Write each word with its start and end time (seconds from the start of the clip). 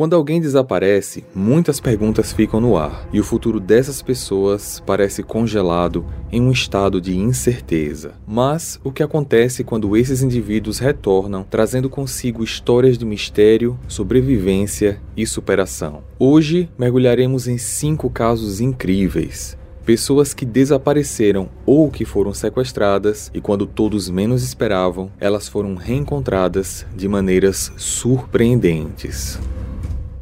Quando 0.00 0.16
alguém 0.16 0.40
desaparece, 0.40 1.26
muitas 1.34 1.78
perguntas 1.78 2.32
ficam 2.32 2.58
no 2.58 2.74
ar 2.74 3.06
e 3.12 3.20
o 3.20 3.22
futuro 3.22 3.60
dessas 3.60 4.00
pessoas 4.00 4.82
parece 4.86 5.22
congelado 5.22 6.06
em 6.32 6.40
um 6.40 6.50
estado 6.50 7.02
de 7.02 7.14
incerteza. 7.18 8.12
Mas 8.26 8.80
o 8.82 8.90
que 8.90 9.02
acontece 9.02 9.62
quando 9.62 9.94
esses 9.94 10.22
indivíduos 10.22 10.78
retornam, 10.78 11.44
trazendo 11.44 11.90
consigo 11.90 12.42
histórias 12.42 12.96
de 12.96 13.04
mistério, 13.04 13.78
sobrevivência 13.86 14.98
e 15.14 15.26
superação? 15.26 16.02
Hoje 16.18 16.70
mergulharemos 16.78 17.46
em 17.46 17.58
cinco 17.58 18.08
casos 18.08 18.58
incríveis 18.58 19.58
pessoas 19.84 20.32
que 20.32 20.46
desapareceram 20.46 21.48
ou 21.66 21.90
que 21.90 22.04
foram 22.04 22.32
sequestradas 22.32 23.30
e 23.34 23.40
quando 23.40 23.66
todos 23.66 24.08
menos 24.08 24.42
esperavam, 24.42 25.10
elas 25.18 25.48
foram 25.48 25.74
reencontradas 25.74 26.86
de 26.94 27.08
maneiras 27.08 27.72
surpreendentes. 27.76 29.38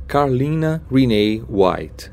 Carlina 0.08 0.82
Renee 0.90 1.42
White. 1.50 2.10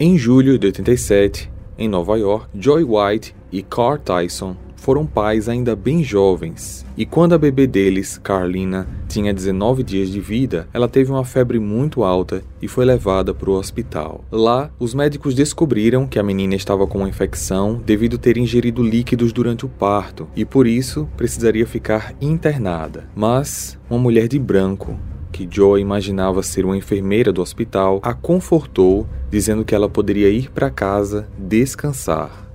Em 0.00 0.18
julho 0.18 0.58
de 0.58 0.66
87, 0.66 1.48
em 1.78 1.88
Nova 1.88 2.18
York, 2.18 2.48
Joy 2.52 2.82
White 2.82 3.36
e 3.52 3.62
Carl 3.62 3.98
Tyson 3.98 4.56
foram 4.74 5.06
pais 5.06 5.48
ainda 5.48 5.76
bem 5.76 6.02
jovens, 6.02 6.84
e 6.96 7.06
quando 7.06 7.34
a 7.34 7.38
bebê 7.38 7.68
deles, 7.68 8.18
Carlina, 8.18 8.88
tinha 9.06 9.32
19 9.32 9.84
dias 9.84 10.08
de 10.08 10.18
vida, 10.20 10.66
ela 10.72 10.88
teve 10.88 11.12
uma 11.12 11.24
febre 11.24 11.60
muito 11.60 12.02
alta 12.02 12.42
e 12.60 12.66
foi 12.66 12.84
levada 12.84 13.32
para 13.32 13.50
o 13.50 13.54
hospital. 13.54 14.24
Lá, 14.32 14.68
os 14.76 14.92
médicos 14.92 15.32
descobriram 15.32 16.08
que 16.08 16.18
a 16.18 16.24
menina 16.24 16.56
estava 16.56 16.84
com 16.84 16.98
uma 16.98 17.08
infecção 17.08 17.80
devido 17.86 18.18
ter 18.18 18.38
ingerido 18.38 18.82
líquidos 18.82 19.32
durante 19.32 19.64
o 19.64 19.68
parto 19.68 20.26
e 20.34 20.44
por 20.44 20.66
isso 20.66 21.08
precisaria 21.16 21.66
ficar 21.66 22.12
internada. 22.20 23.08
Mas 23.14 23.78
uma 23.88 24.00
mulher 24.00 24.26
de 24.26 24.38
branco 24.38 24.98
que 25.32 25.48
Joy 25.50 25.80
imaginava 25.80 26.42
ser 26.42 26.64
uma 26.64 26.76
enfermeira 26.76 27.32
do 27.32 27.42
hospital, 27.42 28.00
a 28.02 28.12
confortou, 28.12 29.06
dizendo 29.30 29.64
que 29.64 29.74
ela 29.74 29.88
poderia 29.88 30.28
ir 30.28 30.50
para 30.50 30.70
casa 30.70 31.28
descansar. 31.38 32.48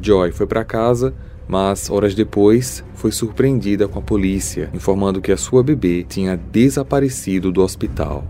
Joy 0.00 0.32
foi 0.32 0.46
para 0.46 0.64
casa, 0.64 1.14
mas 1.46 1.90
horas 1.90 2.14
depois 2.14 2.84
foi 2.94 3.12
surpreendida 3.12 3.86
com 3.86 3.98
a 3.98 4.02
polícia, 4.02 4.70
informando 4.72 5.20
que 5.20 5.32
a 5.32 5.36
sua 5.36 5.62
bebê 5.62 6.04
tinha 6.08 6.36
desaparecido 6.36 7.52
do 7.52 7.62
hospital. 7.62 8.24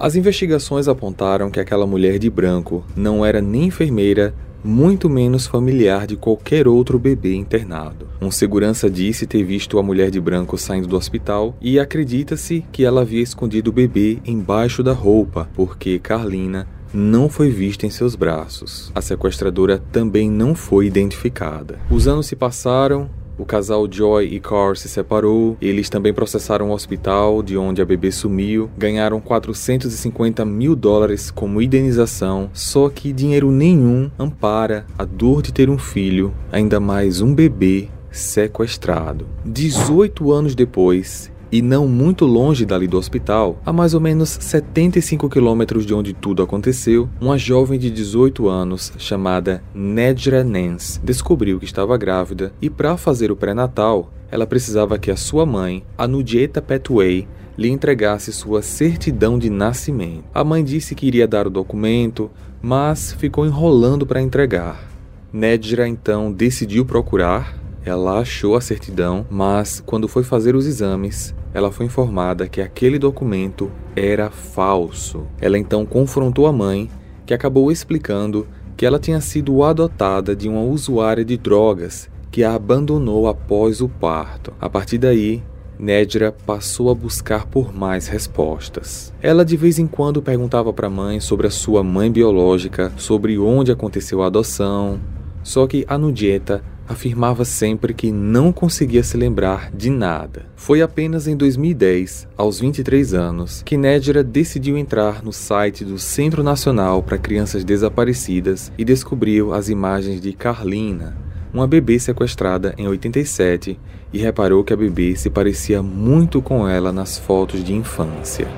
As 0.00 0.14
investigações 0.14 0.88
apontaram 0.88 1.50
que 1.50 1.60
aquela 1.60 1.86
mulher 1.86 2.18
de 2.18 2.30
branco 2.30 2.84
não 2.94 3.24
era 3.24 3.40
nem 3.40 3.64
enfermeira 3.64 4.34
muito 4.66 5.08
menos 5.08 5.46
familiar 5.46 6.06
de 6.06 6.16
qualquer 6.16 6.66
outro 6.66 6.98
bebê 6.98 7.34
internado. 7.34 8.08
Um 8.20 8.30
segurança 8.30 8.90
disse 8.90 9.26
ter 9.26 9.44
visto 9.44 9.78
a 9.78 9.82
mulher 9.82 10.10
de 10.10 10.20
branco 10.20 10.58
saindo 10.58 10.88
do 10.88 10.96
hospital 10.96 11.56
e 11.60 11.78
acredita-se 11.78 12.64
que 12.72 12.84
ela 12.84 13.02
havia 13.02 13.22
escondido 13.22 13.70
o 13.70 13.72
bebê 13.72 14.18
embaixo 14.26 14.82
da 14.82 14.92
roupa, 14.92 15.48
porque 15.54 16.00
Carlina 16.00 16.66
não 16.92 17.28
foi 17.28 17.50
vista 17.50 17.86
em 17.86 17.90
seus 17.90 18.16
braços. 18.16 18.90
A 18.94 19.00
sequestradora 19.00 19.78
também 19.92 20.30
não 20.30 20.54
foi 20.54 20.86
identificada. 20.86 21.78
Os 21.90 22.08
anos 22.08 22.26
se 22.26 22.34
passaram 22.34 23.08
o 23.38 23.44
casal 23.44 23.86
Joy 23.90 24.26
e 24.26 24.40
Carl 24.40 24.74
se 24.74 24.88
separou, 24.88 25.56
eles 25.60 25.88
também 25.88 26.12
processaram 26.12 26.70
o 26.70 26.72
hospital 26.72 27.42
de 27.42 27.56
onde 27.56 27.82
a 27.82 27.84
bebê 27.84 28.10
sumiu, 28.10 28.70
ganharam 28.76 29.20
450 29.20 30.44
mil 30.44 30.74
dólares 30.74 31.30
como 31.30 31.60
indenização, 31.60 32.50
só 32.52 32.88
que 32.88 33.12
dinheiro 33.12 33.50
nenhum 33.50 34.10
ampara 34.18 34.86
a 34.98 35.04
dor 35.04 35.42
de 35.42 35.52
ter 35.52 35.68
um 35.68 35.78
filho, 35.78 36.32
ainda 36.50 36.80
mais 36.80 37.20
um 37.20 37.34
bebê 37.34 37.88
sequestrado. 38.10 39.26
18 39.44 40.32
anos 40.32 40.54
depois, 40.54 41.30
e 41.50 41.62
não 41.62 41.86
muito 41.86 42.24
longe 42.24 42.64
dali 42.64 42.86
do 42.86 42.98
hospital, 42.98 43.60
a 43.64 43.72
mais 43.72 43.94
ou 43.94 44.00
menos 44.00 44.30
75 44.40 45.28
quilômetros 45.28 45.86
de 45.86 45.94
onde 45.94 46.12
tudo 46.12 46.42
aconteceu, 46.42 47.08
uma 47.20 47.38
jovem 47.38 47.78
de 47.78 47.90
18 47.90 48.48
anos 48.48 48.92
chamada 48.98 49.62
Nedra 49.74 50.42
Nance 50.42 51.00
descobriu 51.02 51.58
que 51.58 51.64
estava 51.64 51.96
grávida 51.96 52.52
e 52.60 52.68
para 52.68 52.96
fazer 52.96 53.30
o 53.30 53.36
pré-natal, 53.36 54.12
ela 54.30 54.46
precisava 54.46 54.98
que 54.98 55.10
a 55.10 55.16
sua 55.16 55.46
mãe, 55.46 55.84
a 55.96 56.06
Nudieta 56.08 56.60
Petway, 56.60 57.28
lhe 57.56 57.70
entregasse 57.70 58.32
sua 58.32 58.60
certidão 58.60 59.38
de 59.38 59.48
nascimento. 59.48 60.24
A 60.34 60.44
mãe 60.44 60.62
disse 60.62 60.94
que 60.94 61.06
iria 61.06 61.26
dar 61.26 61.46
o 61.46 61.50
documento, 61.50 62.30
mas 62.60 63.12
ficou 63.12 63.46
enrolando 63.46 64.04
para 64.04 64.20
entregar. 64.20 64.90
Nedra 65.32 65.88
então 65.88 66.30
decidiu 66.30 66.84
procurar 66.84 67.66
ela 67.86 68.18
achou 68.18 68.56
a 68.56 68.60
certidão, 68.60 69.24
mas 69.30 69.80
quando 69.86 70.08
foi 70.08 70.24
fazer 70.24 70.56
os 70.56 70.66
exames, 70.66 71.32
ela 71.56 71.72
foi 71.72 71.86
informada 71.86 72.46
que 72.46 72.60
aquele 72.60 72.98
documento 72.98 73.72
era 73.96 74.28
falso. 74.28 75.26
Ela 75.40 75.56
então 75.56 75.86
confrontou 75.86 76.46
a 76.46 76.52
mãe, 76.52 76.90
que 77.24 77.32
acabou 77.32 77.72
explicando 77.72 78.46
que 78.76 78.84
ela 78.84 78.98
tinha 78.98 79.22
sido 79.22 79.64
adotada 79.64 80.36
de 80.36 80.50
uma 80.50 80.60
usuária 80.60 81.24
de 81.24 81.38
drogas 81.38 82.10
que 82.30 82.44
a 82.44 82.52
abandonou 82.52 83.26
após 83.26 83.80
o 83.80 83.88
parto. 83.88 84.52
A 84.60 84.68
partir 84.68 84.98
daí, 84.98 85.42
Nedra 85.78 86.30
passou 86.30 86.90
a 86.90 86.94
buscar 86.94 87.46
por 87.46 87.74
mais 87.74 88.06
respostas. 88.06 89.10
Ela 89.22 89.42
de 89.42 89.56
vez 89.56 89.78
em 89.78 89.86
quando 89.86 90.20
perguntava 90.20 90.74
para 90.74 90.88
a 90.88 90.90
mãe 90.90 91.20
sobre 91.20 91.46
a 91.46 91.50
sua 91.50 91.82
mãe 91.82 92.12
biológica, 92.12 92.92
sobre 92.98 93.38
onde 93.38 93.72
aconteceu 93.72 94.22
a 94.22 94.26
adoção. 94.26 95.00
Só 95.42 95.66
que 95.66 95.86
a 95.88 95.96
Nudieta 95.96 96.62
afirmava 96.88 97.44
sempre 97.44 97.92
que 97.92 98.12
não 98.12 98.52
conseguia 98.52 99.02
se 99.02 99.16
lembrar 99.16 99.70
de 99.72 99.90
nada. 99.90 100.46
Foi 100.56 100.82
apenas 100.82 101.26
em 101.26 101.36
2010, 101.36 102.28
aos 102.36 102.60
23 102.60 103.14
anos, 103.14 103.62
que 103.62 103.76
Nedra 103.76 104.22
decidiu 104.22 104.76
entrar 104.76 105.22
no 105.22 105.32
site 105.32 105.84
do 105.84 105.98
Centro 105.98 106.42
Nacional 106.42 107.02
para 107.02 107.18
Crianças 107.18 107.64
Desaparecidas 107.64 108.72
e 108.78 108.84
descobriu 108.84 109.52
as 109.52 109.68
imagens 109.68 110.20
de 110.20 110.32
Carlina, 110.32 111.16
uma 111.52 111.66
bebê 111.66 111.98
sequestrada 111.98 112.74
em 112.76 112.86
87, 112.86 113.78
e 114.12 114.18
reparou 114.18 114.62
que 114.62 114.72
a 114.72 114.76
bebê 114.76 115.16
se 115.16 115.28
parecia 115.28 115.82
muito 115.82 116.40
com 116.40 116.68
ela 116.68 116.92
nas 116.92 117.18
fotos 117.18 117.62
de 117.62 117.74
infância. 117.74 118.48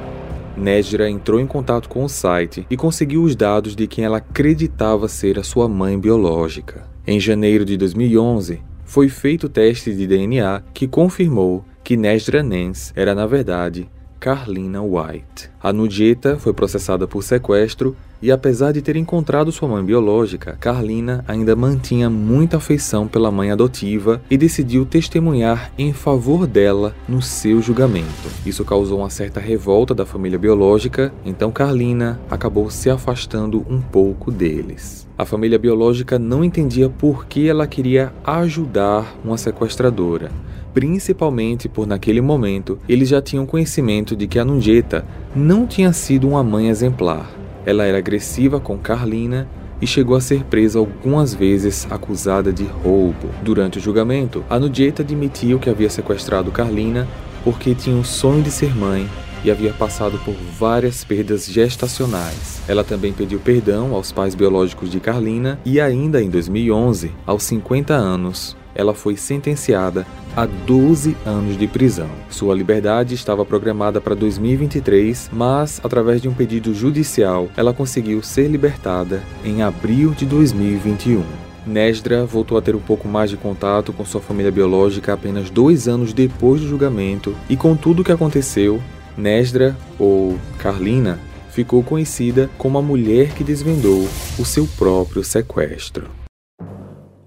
Nedra 0.56 1.08
entrou 1.08 1.38
em 1.38 1.46
contato 1.46 1.88
com 1.88 2.04
o 2.04 2.08
site 2.08 2.66
e 2.68 2.76
conseguiu 2.76 3.22
os 3.22 3.36
dados 3.36 3.76
de 3.76 3.86
quem 3.86 4.04
ela 4.04 4.18
acreditava 4.18 5.06
ser 5.08 5.38
a 5.38 5.44
sua 5.44 5.68
mãe 5.68 5.98
biológica. 5.98 6.84
Em 7.10 7.18
janeiro 7.18 7.64
de 7.64 7.74
2011, 7.78 8.60
foi 8.84 9.08
feito 9.08 9.44
o 9.44 9.48
teste 9.48 9.94
de 9.94 10.06
DNA 10.06 10.62
que 10.74 10.86
confirmou 10.86 11.64
que 11.82 11.96
Nesdra 11.96 12.42
Nance 12.42 12.92
era, 12.94 13.14
na 13.14 13.26
verdade, 13.26 13.88
Carlina 14.20 14.82
White. 14.82 15.48
A 15.58 15.72
Nudieta 15.72 16.36
foi 16.36 16.52
processada 16.52 17.08
por 17.08 17.22
sequestro 17.22 17.96
e, 18.20 18.30
apesar 18.30 18.72
de 18.72 18.82
ter 18.82 18.94
encontrado 18.94 19.50
sua 19.50 19.66
mãe 19.66 19.82
biológica, 19.82 20.58
Carlina 20.60 21.24
ainda 21.26 21.56
mantinha 21.56 22.10
muita 22.10 22.58
afeição 22.58 23.08
pela 23.08 23.30
mãe 23.30 23.50
adotiva 23.50 24.20
e 24.30 24.36
decidiu 24.36 24.84
testemunhar 24.84 25.72
em 25.78 25.94
favor 25.94 26.46
dela 26.46 26.94
no 27.08 27.22
seu 27.22 27.62
julgamento. 27.62 28.28
Isso 28.44 28.66
causou 28.66 28.98
uma 28.98 29.08
certa 29.08 29.40
revolta 29.40 29.94
da 29.94 30.04
família 30.04 30.38
biológica, 30.38 31.10
então 31.24 31.50
Carlina 31.50 32.20
acabou 32.30 32.68
se 32.68 32.90
afastando 32.90 33.64
um 33.66 33.80
pouco 33.80 34.30
deles. 34.30 35.07
A 35.18 35.24
família 35.24 35.58
biológica 35.58 36.16
não 36.16 36.44
entendia 36.44 36.88
por 36.88 37.26
que 37.26 37.48
ela 37.48 37.66
queria 37.66 38.12
ajudar 38.24 39.16
uma 39.24 39.36
sequestradora, 39.36 40.30
principalmente 40.72 41.68
por 41.68 41.88
naquele 41.88 42.20
momento 42.20 42.78
eles 42.88 43.08
já 43.08 43.20
tinham 43.20 43.44
conhecimento 43.44 44.14
de 44.14 44.28
que 44.28 44.38
a 44.38 44.44
Nunjeta 44.44 45.04
não 45.34 45.66
tinha 45.66 45.92
sido 45.92 46.28
uma 46.28 46.44
mãe 46.44 46.68
exemplar. 46.68 47.28
Ela 47.66 47.84
era 47.84 47.98
agressiva 47.98 48.60
com 48.60 48.78
Carlina 48.78 49.48
e 49.82 49.88
chegou 49.88 50.16
a 50.16 50.20
ser 50.20 50.44
presa 50.44 50.78
algumas 50.78 51.34
vezes 51.34 51.88
acusada 51.90 52.52
de 52.52 52.62
roubo. 52.62 53.28
Durante 53.42 53.78
o 53.78 53.82
julgamento, 53.82 54.44
a 54.48 54.56
Nunjeta 54.56 55.02
admitiu 55.02 55.58
que 55.58 55.68
havia 55.68 55.90
sequestrado 55.90 56.52
Carlina 56.52 57.08
porque 57.42 57.74
tinha 57.74 57.96
o 57.96 58.04
sonho 58.04 58.40
de 58.40 58.52
ser 58.52 58.72
mãe 58.72 59.08
e 59.44 59.50
havia 59.50 59.72
passado 59.72 60.18
por 60.24 60.34
várias 60.58 61.04
perdas 61.04 61.46
gestacionais. 61.46 62.60
Ela 62.68 62.84
também 62.84 63.12
pediu 63.12 63.38
perdão 63.38 63.94
aos 63.94 64.12
pais 64.12 64.34
biológicos 64.34 64.90
de 64.90 65.00
Carlina 65.00 65.58
e 65.64 65.80
ainda 65.80 66.22
em 66.22 66.30
2011, 66.30 67.12
aos 67.26 67.42
50 67.44 67.94
anos, 67.94 68.56
ela 68.74 68.94
foi 68.94 69.16
sentenciada 69.16 70.06
a 70.36 70.46
12 70.46 71.16
anos 71.26 71.58
de 71.58 71.66
prisão. 71.66 72.08
Sua 72.30 72.54
liberdade 72.54 73.14
estava 73.14 73.44
programada 73.44 74.00
para 74.00 74.14
2023, 74.14 75.30
mas 75.32 75.80
através 75.82 76.22
de 76.22 76.28
um 76.28 76.34
pedido 76.34 76.72
judicial, 76.72 77.48
ela 77.56 77.74
conseguiu 77.74 78.22
ser 78.22 78.46
libertada 78.46 79.22
em 79.44 79.62
abril 79.62 80.12
de 80.12 80.24
2021. 80.24 81.24
Nesdra 81.66 82.24
voltou 82.24 82.56
a 82.56 82.62
ter 82.62 82.74
um 82.74 82.80
pouco 82.80 83.06
mais 83.08 83.28
de 83.28 83.36
contato 83.36 83.92
com 83.92 84.04
sua 84.04 84.20
família 84.20 84.50
biológica 84.50 85.12
apenas 85.12 85.50
dois 85.50 85.86
anos 85.86 86.12
depois 86.12 86.60
do 86.60 86.68
julgamento, 86.68 87.34
e 87.48 87.56
com 87.56 87.76
tudo 87.76 88.00
o 88.00 88.04
que 88.04 88.12
aconteceu, 88.12 88.80
Nesdra, 89.18 89.76
ou 89.98 90.38
Carlina, 90.58 91.18
ficou 91.50 91.82
conhecida 91.82 92.48
como 92.56 92.78
a 92.78 92.82
mulher 92.82 93.34
que 93.34 93.42
desvendou 93.42 94.08
o 94.38 94.44
seu 94.44 94.66
próprio 94.78 95.24
sequestro. 95.24 96.08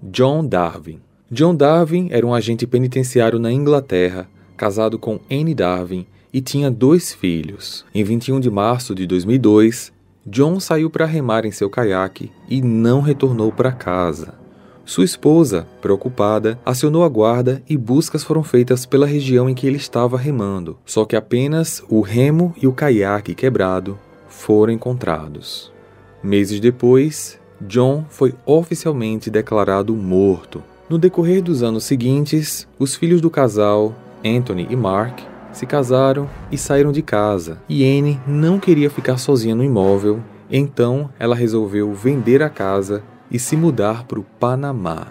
John 0.02 0.46
Darwin 0.46 1.00
John 1.30 1.54
Darwin 1.54 2.08
era 2.10 2.26
um 2.26 2.34
agente 2.34 2.66
penitenciário 2.66 3.38
na 3.38 3.52
Inglaterra, 3.52 4.28
casado 4.56 4.98
com 4.98 5.20
Anne 5.30 5.54
Darwin 5.54 6.06
e 6.32 6.40
tinha 6.40 6.70
dois 6.70 7.12
filhos. 7.12 7.84
Em 7.94 8.02
21 8.02 8.40
de 8.40 8.50
março 8.50 8.94
de 8.94 9.06
2002, 9.06 9.92
John 10.26 10.60
saiu 10.60 10.88
para 10.88 11.04
remar 11.04 11.44
em 11.44 11.50
seu 11.50 11.68
caiaque 11.68 12.30
e 12.48 12.62
não 12.62 13.00
retornou 13.00 13.50
para 13.52 13.72
casa. 13.72 14.41
Sua 14.92 15.06
esposa, 15.06 15.66
preocupada, 15.80 16.58
acionou 16.66 17.02
a 17.02 17.08
guarda 17.08 17.62
e 17.66 17.78
buscas 17.78 18.22
foram 18.22 18.42
feitas 18.42 18.84
pela 18.84 19.06
região 19.06 19.48
em 19.48 19.54
que 19.54 19.66
ele 19.66 19.78
estava 19.78 20.18
remando. 20.18 20.76
Só 20.84 21.06
que 21.06 21.16
apenas 21.16 21.82
o 21.88 22.02
remo 22.02 22.54
e 22.60 22.66
o 22.66 22.74
caiaque 22.74 23.34
quebrado 23.34 23.98
foram 24.28 24.70
encontrados. 24.70 25.72
Meses 26.22 26.60
depois, 26.60 27.40
John 27.58 28.04
foi 28.10 28.34
oficialmente 28.44 29.30
declarado 29.30 29.96
morto. 29.96 30.62
No 30.90 30.98
decorrer 30.98 31.42
dos 31.42 31.62
anos 31.62 31.84
seguintes, 31.84 32.68
os 32.78 32.94
filhos 32.94 33.22
do 33.22 33.30
casal, 33.30 33.94
Anthony 34.22 34.66
e 34.68 34.76
Mark, 34.76 35.20
se 35.54 35.64
casaram 35.64 36.28
e 36.50 36.58
saíram 36.58 36.92
de 36.92 37.00
casa. 37.00 37.56
E 37.66 37.82
Anne 37.82 38.20
não 38.26 38.60
queria 38.60 38.90
ficar 38.90 39.16
sozinha 39.16 39.54
no 39.54 39.64
imóvel, 39.64 40.20
então 40.50 41.08
ela 41.18 41.34
resolveu 41.34 41.94
vender 41.94 42.42
a 42.42 42.50
casa 42.50 43.02
e 43.32 43.38
se 43.38 43.56
mudar 43.56 44.04
para 44.04 44.20
o 44.20 44.26
Panamá. 44.38 45.06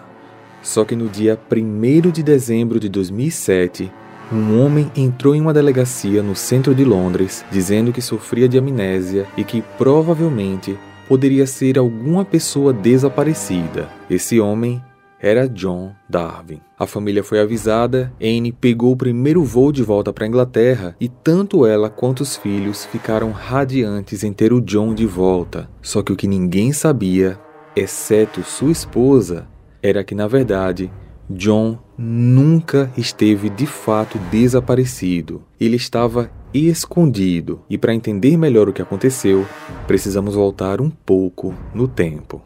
Só 0.62 0.84
que 0.84 0.94
no 0.94 1.08
dia 1.08 1.38
1 1.50 2.10
de 2.10 2.22
dezembro 2.22 2.78
de 2.78 2.88
2007, 2.88 3.90
um 4.32 4.62
homem 4.62 4.90
entrou 4.96 5.34
em 5.34 5.40
uma 5.40 5.52
delegacia 5.52 6.22
no 6.22 6.34
centro 6.34 6.74
de 6.74 6.84
Londres 6.84 7.44
dizendo 7.50 7.92
que 7.92 8.00
sofria 8.00 8.48
de 8.48 8.56
amnésia 8.56 9.26
e 9.36 9.44
que 9.44 9.60
provavelmente 9.76 10.78
poderia 11.08 11.46
ser 11.46 11.76
alguma 11.76 12.24
pessoa 12.24 12.72
desaparecida. 12.72 13.90
Esse 14.08 14.40
homem 14.40 14.80
era 15.20 15.48
John 15.48 15.92
Darwin. 16.08 16.60
A 16.78 16.86
família 16.86 17.22
foi 17.22 17.40
avisada, 17.40 18.12
Anne 18.20 18.50
pegou 18.50 18.92
o 18.92 18.96
primeiro 18.96 19.44
voo 19.44 19.70
de 19.70 19.82
volta 19.82 20.12
para 20.12 20.24
a 20.24 20.28
Inglaterra 20.28 20.96
e 21.00 21.08
tanto 21.08 21.64
ela 21.66 21.90
quanto 21.90 22.20
os 22.20 22.36
filhos 22.36 22.84
ficaram 22.86 23.30
radiantes 23.30 24.24
em 24.24 24.32
ter 24.32 24.52
o 24.52 24.60
John 24.60 24.94
de 24.94 25.06
volta. 25.06 25.68
Só 25.80 26.02
que 26.02 26.12
o 26.12 26.16
que 26.16 26.26
ninguém 26.26 26.72
sabia, 26.72 27.38
exceto 27.74 28.42
sua 28.42 28.70
esposa, 28.70 29.46
era 29.82 30.04
que 30.04 30.14
na 30.14 30.26
verdade 30.28 30.90
John 31.30 31.78
nunca 31.96 32.90
esteve 32.96 33.48
de 33.48 33.66
fato 33.66 34.18
desaparecido. 34.30 35.42
Ele 35.58 35.76
estava 35.76 36.30
escondido. 36.52 37.62
E 37.68 37.78
para 37.78 37.94
entender 37.94 38.36
melhor 38.36 38.68
o 38.68 38.72
que 38.72 38.82
aconteceu, 38.82 39.46
precisamos 39.86 40.34
voltar 40.34 40.80
um 40.80 40.90
pouco 40.90 41.54
no 41.74 41.88
tempo. 41.88 42.42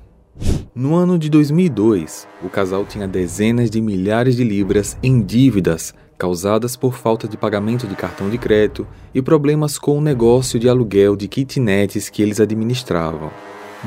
No 0.74 0.94
ano 0.94 1.18
de 1.18 1.30
2002, 1.30 2.28
o 2.44 2.50
casal 2.50 2.84
tinha 2.84 3.08
dezenas 3.08 3.70
de 3.70 3.80
milhares 3.80 4.36
de 4.36 4.44
libras 4.44 4.96
em 5.02 5.22
dívidas 5.22 5.94
causadas 6.18 6.76
por 6.76 6.94
falta 6.94 7.28
de 7.28 7.36
pagamento 7.36 7.86
de 7.86 7.94
cartão 7.94 8.30
de 8.30 8.38
crédito 8.38 8.86
e 9.14 9.20
problemas 9.20 9.78
com 9.78 9.98
o 9.98 10.00
negócio 10.00 10.58
de 10.58 10.68
aluguel 10.68 11.16
de 11.16 11.28
kitnets 11.28 12.08
que 12.08 12.22
eles 12.22 12.40
administravam. 12.40 13.30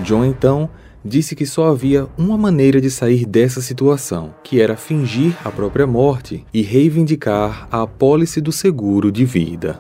John 0.04 0.26
então 0.26 0.70
disse 1.04 1.36
que 1.36 1.46
só 1.46 1.68
havia 1.68 2.08
uma 2.18 2.38
maneira 2.38 2.82
de 2.82 2.90
sair 2.90 3.26
dessa 3.26 3.62
situação, 3.62 4.34
que 4.44 4.62
era 4.62 4.76
fingir 4.76 5.36
a 5.44 5.52
própria 5.52 5.88
morte 5.88 6.46
e 6.54 6.62
reivindicar 6.62 7.68
a 7.72 7.82
apólice 7.84 8.42
do 8.42 8.52
seguro 8.52 9.12
de 9.12 9.26
vida. 9.26 9.80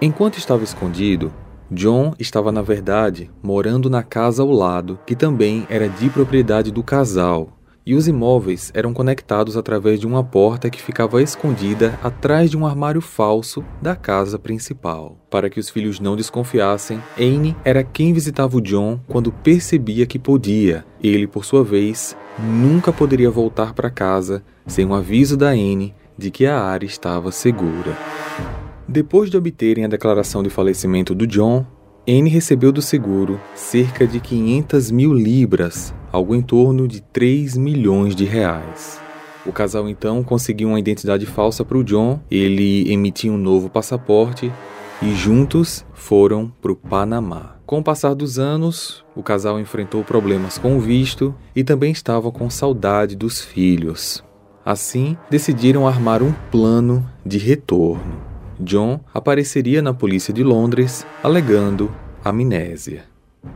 Enquanto 0.00 0.38
estava 0.38 0.64
escondido, 0.64 1.32
John 1.70 2.14
estava, 2.18 2.50
na 2.50 2.62
verdade, 2.62 3.30
morando 3.42 3.90
na 3.90 4.02
casa 4.02 4.42
ao 4.42 4.50
lado, 4.50 4.98
que 5.04 5.14
também 5.14 5.66
era 5.68 5.88
de 5.88 6.08
propriedade 6.08 6.70
do 6.70 6.82
casal, 6.82 7.57
e 7.88 7.94
os 7.94 8.06
imóveis 8.06 8.70
eram 8.74 8.92
conectados 8.92 9.56
através 9.56 9.98
de 9.98 10.06
uma 10.06 10.22
porta 10.22 10.68
que 10.68 10.82
ficava 10.82 11.22
escondida 11.22 11.98
atrás 12.02 12.50
de 12.50 12.56
um 12.58 12.66
armário 12.66 13.00
falso 13.00 13.64
da 13.80 13.96
casa 13.96 14.38
principal. 14.38 15.16
Para 15.30 15.48
que 15.48 15.58
os 15.58 15.70
filhos 15.70 15.98
não 15.98 16.14
desconfiassem, 16.14 17.02
Anne 17.18 17.56
era 17.64 17.82
quem 17.82 18.12
visitava 18.12 18.58
o 18.58 18.60
John 18.60 19.00
quando 19.08 19.32
percebia 19.32 20.04
que 20.04 20.18
podia. 20.18 20.84
Ele, 21.02 21.26
por 21.26 21.46
sua 21.46 21.64
vez, 21.64 22.14
nunca 22.38 22.92
poderia 22.92 23.30
voltar 23.30 23.72
para 23.72 23.88
casa 23.88 24.42
sem 24.66 24.84
um 24.84 24.92
aviso 24.92 25.34
da 25.34 25.48
Anne 25.48 25.94
de 26.18 26.30
que 26.30 26.44
a 26.44 26.60
área 26.60 26.84
estava 26.84 27.32
segura. 27.32 27.96
Depois 28.86 29.30
de 29.30 29.38
obterem 29.38 29.86
a 29.86 29.88
declaração 29.88 30.42
de 30.42 30.50
falecimento 30.50 31.14
do 31.14 31.26
John, 31.26 31.64
Anne 32.06 32.28
recebeu 32.28 32.70
do 32.70 32.82
seguro 32.82 33.40
cerca 33.54 34.06
de 34.06 34.20
500 34.20 34.90
mil 34.90 35.14
libras, 35.14 35.94
algo 36.12 36.34
em 36.34 36.42
torno 36.42 36.88
de 36.88 37.00
3 37.00 37.56
milhões 37.56 38.14
de 38.14 38.24
reais. 38.24 39.00
O 39.46 39.52
casal 39.52 39.88
então 39.88 40.22
conseguiu 40.22 40.68
uma 40.68 40.78
identidade 40.78 41.24
falsa 41.24 41.64
para 41.64 41.78
o 41.78 41.84
John, 41.84 42.20
ele 42.30 42.90
emitiu 42.92 43.32
um 43.32 43.38
novo 43.38 43.70
passaporte 43.70 44.52
e 45.00 45.14
juntos 45.14 45.84
foram 45.94 46.52
para 46.60 46.72
o 46.72 46.76
Panamá. 46.76 47.56
Com 47.64 47.78
o 47.78 47.82
passar 47.82 48.14
dos 48.14 48.38
anos, 48.38 49.04
o 49.14 49.22
casal 49.22 49.60
enfrentou 49.60 50.02
problemas 50.02 50.58
com 50.58 50.76
o 50.76 50.80
visto 50.80 51.34
e 51.54 51.62
também 51.62 51.92
estava 51.92 52.32
com 52.32 52.48
saudade 52.48 53.14
dos 53.14 53.40
filhos. 53.42 54.24
Assim, 54.64 55.16
decidiram 55.30 55.86
armar 55.86 56.22
um 56.22 56.32
plano 56.50 57.08
de 57.24 57.38
retorno. 57.38 58.20
John 58.60 59.00
apareceria 59.14 59.80
na 59.80 59.94
polícia 59.94 60.32
de 60.32 60.42
Londres 60.42 61.06
alegando 61.22 61.90
amnésia. 62.24 63.04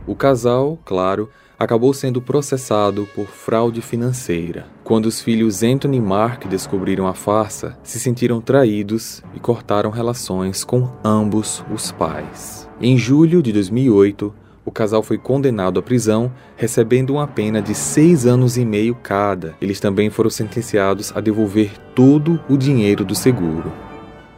O 0.07 0.15
casal, 0.15 0.79
claro, 0.85 1.29
acabou 1.63 1.93
sendo 1.93 2.21
processado 2.21 3.07
por 3.15 3.27
fraude 3.27 3.81
financeira. 3.81 4.67
Quando 4.83 5.05
os 5.05 5.21
filhos 5.21 5.63
Anthony 5.63 5.97
e 5.97 6.01
Mark 6.01 6.45
descobriram 6.47 7.07
a 7.07 7.13
farsa, 7.13 7.77
se 7.83 7.99
sentiram 7.99 8.41
traídos 8.41 9.23
e 9.33 9.39
cortaram 9.39 9.89
relações 9.89 10.63
com 10.63 10.91
ambos 11.03 11.63
os 11.73 11.91
pais. 11.91 12.69
Em 12.81 12.97
julho 12.97 13.41
de 13.41 13.51
2008, 13.53 14.33
o 14.65 14.71
casal 14.71 15.03
foi 15.03 15.17
condenado 15.17 15.79
à 15.79 15.83
prisão, 15.83 16.31
recebendo 16.55 17.11
uma 17.11 17.27
pena 17.27 17.61
de 17.61 17.75
seis 17.75 18.25
anos 18.25 18.57
e 18.57 18.63
meio 18.63 18.95
cada. 18.95 19.55
Eles 19.61 19.79
também 19.79 20.09
foram 20.09 20.29
sentenciados 20.29 21.11
a 21.15 21.19
devolver 21.19 21.71
todo 21.93 22.39
o 22.49 22.55
dinheiro 22.57 23.03
do 23.03 23.13
seguro. 23.13 23.71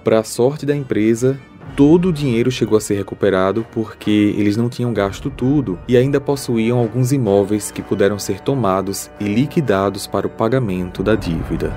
Para 0.04 0.20
a 0.20 0.24
sorte 0.24 0.66
da 0.66 0.76
empresa, 0.76 1.40
todo 1.76 2.10
o 2.10 2.14
dinheiro 2.14 2.52
chegou 2.52 2.78
a 2.78 2.82
ser 2.82 2.96
recuperado 2.96 3.66
porque 3.72 4.34
eles 4.38 4.58
não 4.58 4.70
tinham 4.70 4.94
gasto 4.94 5.30
tudo 5.30 5.78
e 5.88 5.98
ainda 5.98 6.22
possuíam 6.22 6.80
alguns 6.80 7.12
imóveis 7.12 7.72
que 7.72 7.82
puderam 7.82 8.20
ser 8.20 8.40
tomados 8.40 9.10
e 9.20 9.26
liquidados 9.26 10.08
para 10.08 10.28
o 10.28 10.30
pagamento 10.30 11.04
da 11.04 11.16
dívida. 11.16 11.74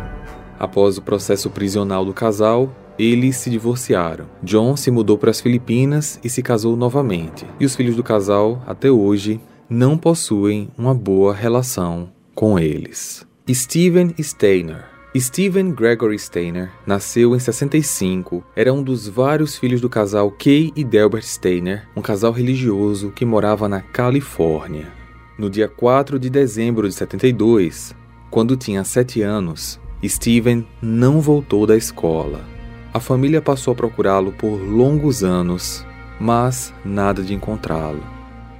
Após 0.58 0.98
o 0.98 1.02
processo 1.02 1.50
prisional 1.50 2.04
do 2.04 2.12
casal, 2.12 2.74
eles 2.98 3.36
se 3.36 3.48
divorciaram. 3.48 4.26
John 4.42 4.76
se 4.76 4.90
mudou 4.90 5.16
para 5.16 5.30
as 5.30 5.40
Filipinas 5.40 6.18
e 6.22 6.28
se 6.28 6.42
casou 6.42 6.76
novamente. 6.76 7.46
E 7.60 7.64
os 7.64 7.76
filhos 7.76 7.94
do 7.94 8.02
casal, 8.02 8.62
até 8.66 8.90
hoje, 8.90 9.40
não 9.70 9.96
possuem 9.96 10.68
uma 10.76 10.94
boa 10.94 11.32
relação 11.32 12.10
com 12.34 12.58
eles. 12.58 13.26
Steven 13.48 14.14
Steiner 14.20 14.97
Stephen 15.20 15.72
Gregory 15.72 16.18
Steiner 16.18 16.70
nasceu 16.86 17.34
em 17.34 17.38
65, 17.38 18.44
era 18.54 18.72
um 18.72 18.82
dos 18.82 19.08
vários 19.08 19.56
filhos 19.56 19.80
do 19.80 19.88
casal 19.88 20.30
Kay 20.30 20.70
e 20.76 20.84
Delbert 20.84 21.24
Steiner, 21.24 21.88
um 21.96 22.02
casal 22.02 22.30
religioso 22.30 23.10
que 23.10 23.24
morava 23.24 23.68
na 23.68 23.80
Califórnia. 23.80 24.92
No 25.38 25.48
dia 25.48 25.66
4 25.66 26.18
de 26.18 26.28
dezembro 26.28 26.86
de 26.86 26.94
72, 26.94 27.96
quando 28.30 28.56
tinha 28.56 28.84
7 28.84 29.22
anos, 29.22 29.80
Stephen 30.04 30.66
não 30.82 31.20
voltou 31.20 31.66
da 31.66 31.76
escola. 31.76 32.44
A 32.92 33.00
família 33.00 33.40
passou 33.40 33.72
a 33.72 33.76
procurá-lo 33.76 34.32
por 34.32 34.60
longos 34.60 35.24
anos, 35.24 35.86
mas 36.20 36.72
nada 36.84 37.22
de 37.22 37.32
encontrá-lo. 37.32 38.02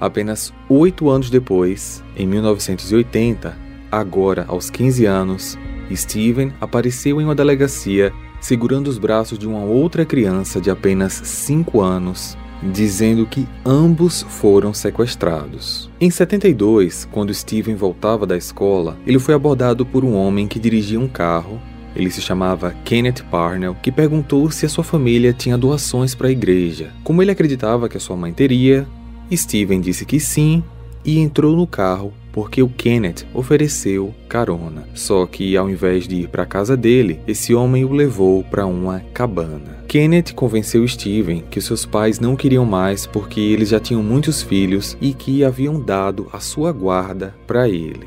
Apenas 0.00 0.54
oito 0.68 1.10
anos 1.10 1.28
depois, 1.28 2.02
em 2.16 2.26
1980, 2.26 3.56
agora 3.90 4.44
aos 4.48 4.70
15 4.70 5.04
anos, 5.06 5.58
Steven 5.96 6.52
apareceu 6.60 7.20
em 7.20 7.24
uma 7.24 7.34
delegacia 7.34 8.12
segurando 8.40 8.88
os 8.88 8.98
braços 8.98 9.38
de 9.38 9.46
uma 9.46 9.64
outra 9.64 10.04
criança 10.04 10.60
de 10.60 10.70
apenas 10.70 11.14
5 11.24 11.80
anos, 11.80 12.36
dizendo 12.62 13.26
que 13.26 13.46
ambos 13.64 14.22
foram 14.22 14.72
sequestrados. 14.72 15.90
Em 16.00 16.10
72, 16.10 17.06
quando 17.10 17.34
Steven 17.34 17.74
voltava 17.74 18.26
da 18.26 18.36
escola, 18.36 18.96
ele 19.06 19.18
foi 19.18 19.34
abordado 19.34 19.84
por 19.84 20.04
um 20.04 20.14
homem 20.14 20.46
que 20.46 20.58
dirigia 20.58 21.00
um 21.00 21.08
carro. 21.08 21.60
Ele 21.96 22.10
se 22.10 22.20
chamava 22.20 22.74
Kenneth 22.84 23.24
Parnell, 23.30 23.76
que 23.82 23.90
perguntou 23.90 24.50
se 24.50 24.66
a 24.66 24.68
sua 24.68 24.84
família 24.84 25.32
tinha 25.32 25.58
doações 25.58 26.14
para 26.14 26.28
a 26.28 26.32
igreja. 26.32 26.92
Como 27.02 27.22
ele 27.22 27.30
acreditava 27.30 27.88
que 27.88 27.96
a 27.96 28.00
sua 28.00 28.16
mãe 28.16 28.32
teria, 28.32 28.86
Steven 29.32 29.80
disse 29.80 30.04
que 30.04 30.20
sim 30.20 30.62
e 31.04 31.18
entrou 31.18 31.56
no 31.56 31.66
carro 31.66 32.12
porque 32.32 32.62
o 32.62 32.68
Kenneth 32.68 33.26
ofereceu 33.34 34.14
carona. 34.28 34.86
Só 34.94 35.26
que 35.26 35.56
ao 35.56 35.68
invés 35.68 36.06
de 36.06 36.16
ir 36.16 36.28
para 36.28 36.42
a 36.42 36.46
casa 36.46 36.76
dele, 36.76 37.20
esse 37.26 37.54
homem 37.54 37.84
o 37.84 37.92
levou 37.92 38.44
para 38.44 38.66
uma 38.66 39.00
cabana. 39.12 39.84
Kenneth 39.88 40.34
convenceu 40.34 40.86
Steven 40.86 41.44
que 41.50 41.60
seus 41.60 41.86
pais 41.86 42.20
não 42.20 42.36
queriam 42.36 42.64
mais 42.64 43.06
porque 43.06 43.40
eles 43.40 43.70
já 43.70 43.80
tinham 43.80 44.02
muitos 44.02 44.42
filhos 44.42 44.96
e 45.00 45.12
que 45.14 45.44
haviam 45.44 45.80
dado 45.80 46.28
a 46.32 46.40
sua 46.40 46.72
guarda 46.72 47.34
para 47.46 47.68
ele. 47.68 48.06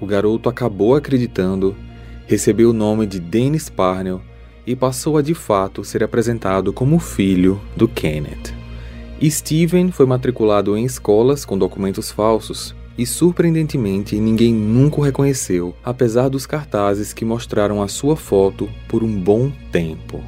O 0.00 0.06
garoto 0.06 0.48
acabou 0.48 0.96
acreditando, 0.96 1.76
recebeu 2.26 2.70
o 2.70 2.74
nome 2.74 3.06
de 3.06 3.20
Dennis 3.20 3.68
Parnell 3.68 4.20
e 4.66 4.74
passou 4.74 5.16
a 5.16 5.22
de 5.22 5.34
fato 5.34 5.84
ser 5.84 6.02
apresentado 6.02 6.72
como 6.72 6.98
filho 6.98 7.60
do 7.76 7.86
Kenneth. 7.86 8.54
Steven 9.22 9.92
foi 9.92 10.06
matriculado 10.06 10.76
em 10.76 10.84
escolas 10.84 11.44
com 11.44 11.56
documentos 11.56 12.10
falsos 12.10 12.74
e, 12.96 13.06
surpreendentemente, 13.06 14.16
ninguém 14.16 14.52
nunca 14.54 15.00
o 15.00 15.04
reconheceu, 15.04 15.74
apesar 15.84 16.28
dos 16.28 16.46
cartazes 16.46 17.12
que 17.12 17.24
mostraram 17.24 17.82
a 17.82 17.88
sua 17.88 18.16
foto 18.16 18.68
por 18.88 19.02
um 19.02 19.20
bom 19.20 19.50
tempo. 19.70 20.22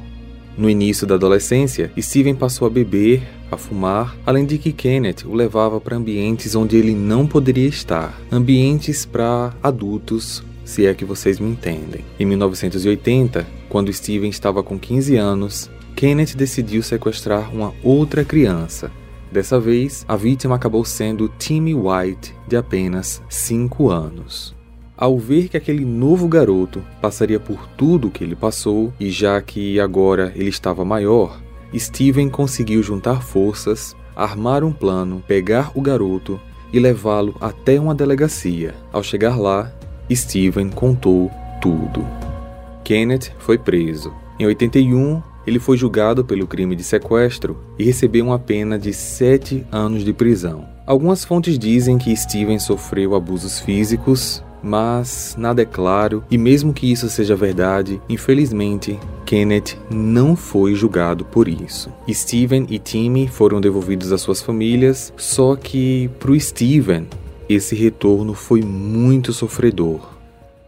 No 0.57 0.69
início 0.69 1.05
da 1.05 1.15
adolescência, 1.15 1.91
Steven 1.99 2.35
passou 2.35 2.65
a 2.65 2.69
beber, 2.69 3.21
a 3.51 3.57
fumar, 3.57 4.15
além 4.25 4.45
de 4.45 4.57
que 4.57 4.71
Kenneth 4.71 5.25
o 5.25 5.33
levava 5.33 5.81
para 5.81 5.97
ambientes 5.97 6.55
onde 6.55 6.77
ele 6.77 6.95
não 6.95 7.27
poderia 7.27 7.67
estar 7.67 8.19
ambientes 8.31 9.05
para 9.05 9.53
adultos, 9.61 10.43
se 10.63 10.85
é 10.85 10.93
que 10.93 11.05
vocês 11.05 11.39
me 11.39 11.49
entendem. 11.49 12.05
Em 12.19 12.25
1980, 12.25 13.45
quando 13.67 13.91
Steven 13.91 14.29
estava 14.29 14.63
com 14.63 14.79
15 14.79 15.17
anos, 15.17 15.69
Kenneth 15.95 16.35
decidiu 16.35 16.81
sequestrar 16.81 17.53
uma 17.53 17.73
outra 17.83 18.23
criança. 18.23 18.91
Dessa 19.35 19.59
vez, 19.59 20.05
a 20.07 20.15
vítima 20.15 20.55
acabou 20.55 20.85
sendo 20.85 21.27
Timmy 21.27 21.75
White, 21.75 22.33
de 22.47 22.55
apenas 22.55 23.21
5 23.27 23.89
anos. 23.89 24.55
Ao 24.95 25.19
ver 25.19 25.49
que 25.49 25.57
aquele 25.57 25.83
novo 25.83 26.25
garoto 26.29 26.81
passaria 27.01 27.37
por 27.37 27.67
tudo 27.75 28.07
o 28.07 28.09
que 28.11 28.23
ele 28.23 28.33
passou, 28.33 28.93
e 28.97 29.09
já 29.09 29.41
que 29.41 29.77
agora 29.77 30.31
ele 30.37 30.47
estava 30.47 30.85
maior, 30.85 31.37
Steven 31.75 32.29
conseguiu 32.29 32.81
juntar 32.81 33.21
forças, 33.21 33.93
armar 34.15 34.63
um 34.63 34.71
plano, 34.71 35.21
pegar 35.27 35.69
o 35.75 35.81
garoto 35.81 36.39
e 36.71 36.79
levá-lo 36.79 37.35
até 37.41 37.77
uma 37.77 37.93
delegacia. 37.93 38.73
Ao 38.93 39.03
chegar 39.03 39.37
lá, 39.37 39.69
Steven 40.09 40.69
contou 40.69 41.29
tudo. 41.61 42.07
Kenneth 42.85 43.33
foi 43.39 43.57
preso. 43.57 44.13
Em 44.39 44.45
81, 44.45 45.21
ele 45.45 45.59
foi 45.59 45.77
julgado 45.77 46.23
pelo 46.23 46.47
crime 46.47 46.75
de 46.75 46.83
sequestro 46.83 47.57
e 47.77 47.83
recebeu 47.83 48.25
uma 48.25 48.39
pena 48.39 48.77
de 48.77 48.93
sete 48.93 49.65
anos 49.71 50.03
de 50.03 50.13
prisão. 50.13 50.65
Algumas 50.85 51.25
fontes 51.25 51.57
dizem 51.57 51.97
que 51.97 52.15
Steven 52.15 52.59
sofreu 52.59 53.15
abusos 53.15 53.59
físicos, 53.59 54.43
mas 54.65 55.35
nada 55.37 55.61
é 55.61 55.65
claro, 55.65 56.23
e 56.29 56.37
mesmo 56.37 56.73
que 56.73 56.91
isso 56.91 57.07
seja 57.07 57.35
verdade, 57.35 58.01
infelizmente, 58.09 58.99
Kenneth 59.25 59.77
não 59.91 60.35
foi 60.35 60.73
julgado 60.73 61.23
por 61.23 61.47
isso. 61.47 61.91
Steven 62.09 62.65
e 62.69 62.79
Timmy 62.79 63.27
foram 63.27 63.61
devolvidos 63.61 64.11
às 64.11 64.21
suas 64.21 64.41
famílias, 64.41 65.13
só 65.17 65.55
que 65.55 66.09
pro 66.19 66.39
Steven, 66.39 67.07
esse 67.47 67.75
retorno 67.75 68.33
foi 68.33 68.61
muito 68.61 69.31
sofredor. 69.31 70.15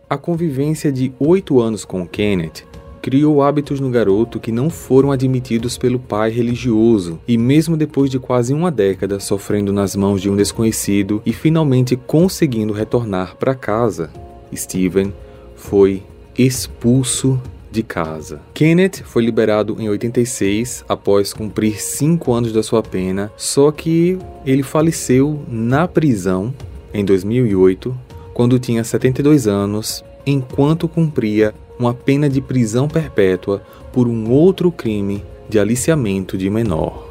A 0.08 0.16
convivência 0.16 0.92
de 0.92 1.12
oito 1.20 1.60
anos 1.60 1.84
com 1.84 2.08
Kenneth 2.08 2.64
criou 3.08 3.42
hábitos 3.42 3.80
no 3.80 3.90
garoto 3.90 4.38
que 4.38 4.52
não 4.52 4.70
foram 4.70 5.14
admitidos 5.14 5.78
pelo 5.78 5.98
pai 5.98 6.30
religioso, 6.30 7.18
e 7.26 7.38
mesmo 7.38 7.78
depois 7.78 8.12
de 8.12 8.20
quase 8.20 8.54
uma 8.54 8.70
década 8.70 9.18
sofrendo 9.18 9.72
nas 9.72 9.96
mãos 9.96 10.22
de 10.22 10.30
um 10.30 10.36
desconhecido 10.36 11.22
e 11.26 11.32
finalmente 11.32 11.96
conseguindo 11.96 12.74
retornar 12.74 13.38
para 13.38 13.56
casa, 13.56 14.10
Steven 14.54 15.14
foi 15.56 16.04
expulso 16.38 17.42
de 17.72 17.82
casa. 17.82 18.42
Kenneth 18.54 19.04
foi 19.06 19.24
liberado 19.24 19.78
em 19.80 19.88
86 19.88 20.84
após 20.90 21.32
cumprir 21.32 21.82
cinco 21.82 22.34
anos 22.34 22.52
da 22.52 22.62
sua 22.62 22.84
pena, 22.84 23.32
só 23.38 23.72
que 23.72 24.20
ele 24.46 24.64
faleceu 24.64 25.40
na 25.48 25.88
prisão 25.88 26.54
em 26.94 27.06
2008, 27.06 27.98
quando 28.34 28.60
tinha 28.60 28.84
72 28.84 29.48
anos, 29.48 30.04
enquanto 30.26 30.90
cumpria 30.90 31.56
uma 31.80 31.94
pena 31.94 32.30
de 32.30 32.42
prisão 32.42 32.88
perpétua 32.88 33.62
por 33.92 34.08
um 34.08 34.30
outro 34.32 34.72
crime 34.72 35.24
de 35.50 35.60
aliciamento 35.60 36.38
de 36.38 36.50
menor. 36.50 37.08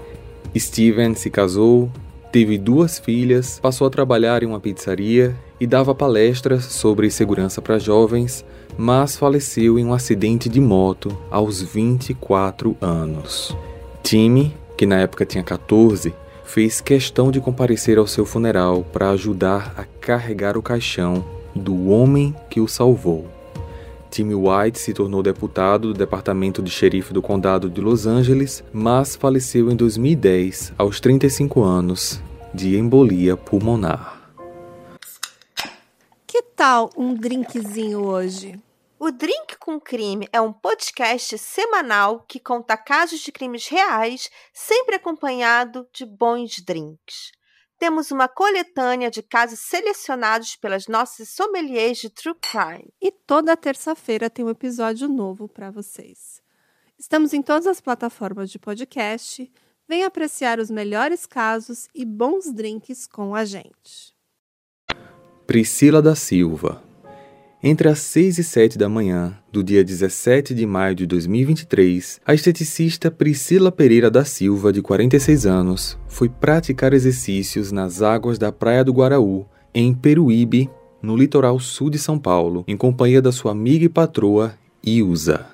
Steven 0.57 1.15
se 1.15 1.31
casou, 1.31 1.91
teve 2.33 2.59
duas 2.59 2.99
filhas, 2.99 3.59
passou 3.61 3.87
a 3.87 3.91
trabalhar 3.91 4.43
em 4.43 4.47
uma 4.47 4.61
pizzaria 4.61 5.35
e 5.61 5.67
dava 5.67 5.95
palestras 5.95 6.65
sobre 6.65 7.11
segurança 7.11 7.63
para 7.63 7.79
jovens, 7.79 8.45
mas 8.77 9.17
faleceu 9.17 9.79
em 9.79 9.85
um 9.85 9.95
acidente 9.95 10.49
de 10.49 10.61
moto 10.61 11.17
aos 11.31 11.63
24 11.63 12.77
anos. 12.81 13.57
Timmy, 14.03 14.55
que 14.77 14.87
na 14.87 15.01
época 15.01 15.25
tinha 15.25 15.43
14, 15.43 16.15
fez 16.45 16.81
questão 16.81 17.31
de 17.31 17.41
comparecer 17.41 17.99
ao 17.99 18.07
seu 18.07 18.25
funeral 18.25 18.85
para 18.93 19.11
ajudar 19.11 19.75
a 19.77 19.85
carregar 19.85 20.57
o 20.57 20.63
caixão 20.63 21.25
do 21.55 21.89
homem 21.89 22.35
que 22.51 22.61
o 22.61 22.69
salvou. 22.69 23.36
Timmy 24.11 24.35
White 24.35 24.79
se 24.79 24.93
tornou 24.93 25.23
deputado 25.23 25.93
do 25.93 25.99
Departamento 25.99 26.63
de 26.63 26.71
Xerife 26.71 27.13
do 27.13 27.21
Condado 27.21 27.69
de 27.69 27.81
Los 27.81 28.07
Angeles, 28.07 28.65
mas 28.73 29.17
faleceu 29.17 29.71
em 29.71 29.77
2010, 29.77 30.73
aos 30.79 31.01
35 31.01 31.63
anos, 31.63 32.21
de 32.53 32.77
embolia 32.77 33.37
pulmonar. 33.37 34.31
Que 36.27 36.43
tal 36.43 36.91
um 36.97 37.15
drinkzinho 37.15 38.05
hoje? 38.05 38.59
O 38.99 39.11
Drink 39.11 39.59
com 39.61 39.79
Crime 39.79 40.27
é 40.33 40.41
um 40.41 40.53
podcast 40.53 41.37
semanal 41.37 42.25
que 42.27 42.41
conta 42.41 42.77
casos 42.77 43.21
de 43.21 43.31
crimes 43.31 43.69
reais, 43.69 44.31
sempre 44.53 44.97
acompanhado 44.97 45.87
de 45.93 46.07
bons 46.07 46.63
drinks 46.63 47.36
temos 47.79 48.11
uma 48.11 48.29
coletânea 48.29 49.11
de 49.11 49.23
casos 49.23 49.61
selecionados 49.61 50.57
pelas 50.57 50.87
nossas 50.87 51.29
sommeliers 51.29 51.99
de 51.99 52.11
True 52.11 52.35
Crime. 52.41 52.93
E 53.01 53.11
toda 53.11 53.57
terça-feira 53.57 54.31
tem 54.31 54.45
um 54.45 54.51
episódio 54.51 55.09
novo 55.09 55.49
para 55.49 55.71
vocês. 55.71 56.41
Estamos 56.99 57.33
em 57.33 57.43
todas 57.43 57.67
as 57.67 57.81
plataformas 57.81 58.51
de 58.51 58.59
podcast. 58.59 59.53
Venha 59.89 60.07
apreciar 60.07 60.59
os 60.59 60.71
melhores 60.71 61.27
casos 61.27 61.89
e 61.95 62.05
bons 62.05 62.53
drinks 62.53 63.07
com 63.07 63.35
a 63.35 63.45
gente. 63.45 64.15
Priscila 65.47 66.03
da 66.03 66.15
Silva 66.17 66.86
entre 67.69 67.89
as 67.89 67.99
6 67.99 68.39
e 68.39 68.45
7 68.45 68.79
da 68.79 68.89
manhã 68.89 69.37
do 69.51 69.61
dia 69.61 69.83
17 69.83 70.55
de 70.55 70.65
maio 70.65 70.95
de 70.95 71.05
2023, 71.05 72.21
a 72.25 72.33
esteticista 72.33 73.11
Priscila 73.11 73.73
Pereira 73.73 74.09
da 74.09 74.25
Silva, 74.25 74.73
de 74.73 74.81
46 74.81 75.47
anos, 75.47 75.99
foi 76.07 76.29
praticar 76.29 76.93
exercícios 76.93 77.73
nas 77.73 78.03
águas 78.03 78.39
da 78.39 78.53
Praia 78.53 78.85
do 78.85 78.93
Guaraú, 78.93 79.47
em 79.75 79.93
Peruíbe, 79.93 80.71
no 81.03 81.17
litoral 81.17 81.59
sul 81.59 81.91
de 81.91 81.99
São 81.99 82.21
Paulo, 82.21 82.63
em 82.69 82.77
companhia 82.77 83.21
da 83.21 83.33
sua 83.33 83.51
amiga 83.51 83.85
e 83.85 83.89
patroa, 83.89 84.55
Ilza. 84.81 85.47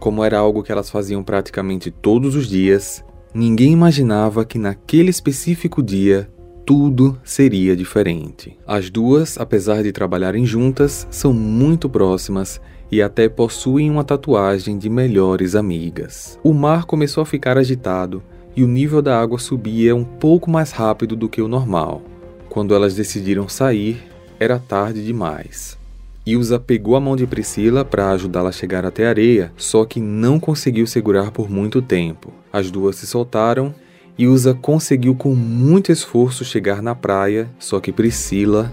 Como 0.00 0.24
era 0.24 0.38
algo 0.38 0.64
que 0.64 0.72
elas 0.72 0.90
faziam 0.90 1.22
praticamente 1.22 1.92
todos 1.92 2.34
os 2.34 2.48
dias, 2.48 3.04
ninguém 3.32 3.72
imaginava 3.72 4.44
que 4.44 4.58
naquele 4.58 5.10
específico 5.10 5.80
dia 5.80 6.28
tudo 6.66 7.16
seria 7.22 7.76
diferente. 7.76 8.58
As 8.66 8.90
duas, 8.90 9.38
apesar 9.38 9.84
de 9.84 9.92
trabalharem 9.92 10.44
juntas, 10.44 11.06
são 11.12 11.32
muito 11.32 11.88
próximas 11.88 12.60
e 12.90 13.00
até 13.00 13.28
possuem 13.28 13.88
uma 13.88 14.02
tatuagem 14.02 14.76
de 14.76 14.90
melhores 14.90 15.54
amigas. 15.54 16.36
O 16.42 16.52
mar 16.52 16.84
começou 16.84 17.22
a 17.22 17.26
ficar 17.26 17.56
agitado 17.56 18.20
e 18.56 18.64
o 18.64 18.68
nível 18.68 19.00
da 19.00 19.20
água 19.20 19.38
subia 19.38 19.94
um 19.94 20.02
pouco 20.02 20.50
mais 20.50 20.72
rápido 20.72 21.14
do 21.14 21.28
que 21.28 21.40
o 21.40 21.46
normal. 21.46 22.02
Quando 22.48 22.74
elas 22.74 22.96
decidiram 22.96 23.48
sair, 23.48 24.02
era 24.40 24.58
tarde 24.58 25.04
demais. 25.04 25.78
Ilza 26.26 26.58
pegou 26.58 26.96
a 26.96 27.00
mão 27.00 27.14
de 27.14 27.28
Priscila 27.28 27.84
para 27.84 28.10
ajudá-la 28.10 28.48
a 28.48 28.52
chegar 28.52 28.84
até 28.84 29.06
a 29.06 29.10
areia, 29.10 29.52
só 29.56 29.84
que 29.84 30.00
não 30.00 30.40
conseguiu 30.40 30.84
segurar 30.84 31.30
por 31.30 31.48
muito 31.48 31.80
tempo. 31.80 32.32
As 32.52 32.72
duas 32.72 32.96
se 32.96 33.06
soltaram 33.06 33.72
Ilza 34.18 34.54
conseguiu 34.54 35.14
com 35.14 35.34
muito 35.34 35.92
esforço 35.92 36.42
chegar 36.42 36.80
na 36.80 36.94
praia, 36.94 37.50
só 37.58 37.78
que 37.78 37.92
Priscila 37.92 38.72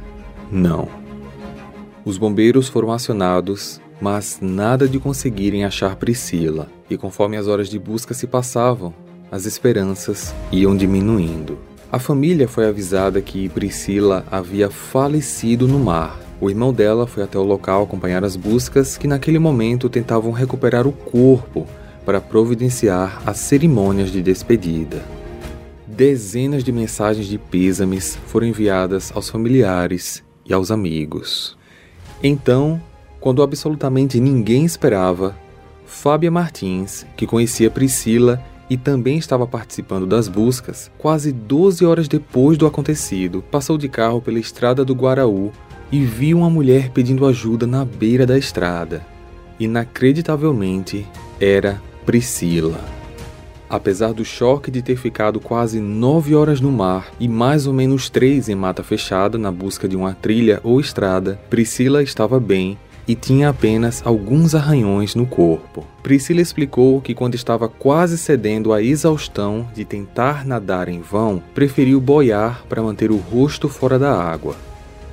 não. 0.50 0.88
Os 2.06 2.18
bombeiros 2.18 2.70
foram 2.70 2.94
acionados, 2.94 3.82
mas 4.00 4.40
nada 4.42 4.88
de 4.88 5.00
conseguirem 5.00 5.66
achar 5.66 5.98
Priscila, 5.98 6.70
e 6.90 6.96
conforme 6.96 7.36
as 7.36 7.48
horas 7.48 7.68
de 7.68 7.78
busca 7.78 8.14
se 8.14 8.26
passavam, 8.26 8.94
as 9.30 9.46
esperanças 9.46 10.34
iam 10.50 10.78
diminuindo. 10.78 11.58
A 11.92 12.00
família 12.00 12.48
foi 12.48 12.66
avisada 12.66 13.22
que 13.22 13.50
Priscila 13.50 14.26
havia 14.32 14.70
falecido 14.70 15.68
no 15.68 15.78
mar. 15.78 16.22
O 16.40 16.50
irmão 16.50 16.72
dela 16.72 17.06
foi 17.06 17.22
até 17.22 17.38
o 17.38 17.44
local 17.44 17.84
acompanhar 17.84 18.24
as 18.24 18.38
buscas, 18.38 18.98
que 18.98 19.10
naquele 19.10 19.40
momento 19.40 19.90
tentavam 19.90 20.32
recuperar 20.32 20.88
o 20.88 20.94
corpo 20.94 21.68
para 22.06 22.22
providenciar 22.22 23.22
as 23.26 23.40
cerimônias 23.40 24.10
de 24.10 24.22
despedida 24.22 25.04
dezenas 25.94 26.64
de 26.64 26.72
mensagens 26.72 27.28
de 27.28 27.38
pêsames 27.38 28.18
foram 28.28 28.48
enviadas 28.48 29.12
aos 29.16 29.30
familiares 29.30 30.24
e 30.46 30.54
aos 30.54 30.72
amigos. 30.72 31.58
Então, 32.22 32.82
quando 33.20 33.44
absolutamente 33.44 34.20
ninguém 34.20 34.66
esperava, 34.66 35.36
Fábia 35.86 36.32
Martins, 36.32 37.06
que 37.16 37.28
conhecia 37.28 37.70
Priscila 37.70 38.44
e 38.70 38.76
também 38.76 39.18
estava 39.18 39.46
participando 39.46 40.08
das 40.08 40.28
buscas, 40.28 40.92
quase 40.98 41.32
12 41.32 41.86
horas 41.86 42.08
depois 42.08 42.58
do 42.58 42.66
acontecido, 42.66 43.44
passou 43.52 43.78
de 43.78 43.88
carro 43.88 44.22
pela 44.22 44.40
estrada 44.40 44.84
do 44.84 44.96
Guaraú 44.96 45.52
e 45.92 46.04
viu 46.04 46.40
uma 46.40 46.50
mulher 46.50 46.90
pedindo 46.90 47.26
ajuda 47.26 47.68
na 47.68 47.86
beira 47.86 48.26
da 48.26 48.38
estrada. 48.38 49.06
Inacreditavelmente, 49.60 51.08
era 51.40 51.80
Priscila. 52.06 53.03
Apesar 53.74 54.14
do 54.14 54.24
choque 54.24 54.70
de 54.70 54.84
ter 54.84 54.96
ficado 54.96 55.40
quase 55.40 55.80
nove 55.80 56.36
horas 56.36 56.62
no 56.62 56.72
mar 56.72 57.08
e 57.20 57.28
mais 57.28 57.66
ou 57.66 57.74
menos 57.74 58.08
três 58.08 58.48
em 58.48 58.54
mata 58.54 58.84
fechada 58.84 59.36
na 59.36 59.52
busca 59.52 59.88
de 59.88 59.96
uma 59.96 60.14
trilha 60.14 60.62
ou 60.64 60.80
estrada, 60.80 61.40
Priscila 61.50 62.04
estava 62.04 62.40
bem 62.40 62.78
e 63.08 63.16
tinha 63.16 63.50
apenas 63.50 64.04
alguns 64.06 64.54
arranhões 64.54 65.16
no 65.16 65.26
corpo. 65.26 65.88
Priscila 66.04 66.40
explicou 66.40 67.02
que, 67.02 67.16
quando 67.16 67.34
estava 67.34 67.68
quase 67.68 68.16
cedendo 68.16 68.72
à 68.72 68.80
exaustão 68.80 69.68
de 69.74 69.84
tentar 69.84 70.46
nadar 70.46 70.88
em 70.88 71.02
vão, 71.02 71.42
preferiu 71.56 72.00
boiar 72.00 72.64
para 72.70 72.84
manter 72.84 73.10
o 73.10 73.18
rosto 73.18 73.68
fora 73.68 73.98
da 73.98 74.14
água. 74.14 74.56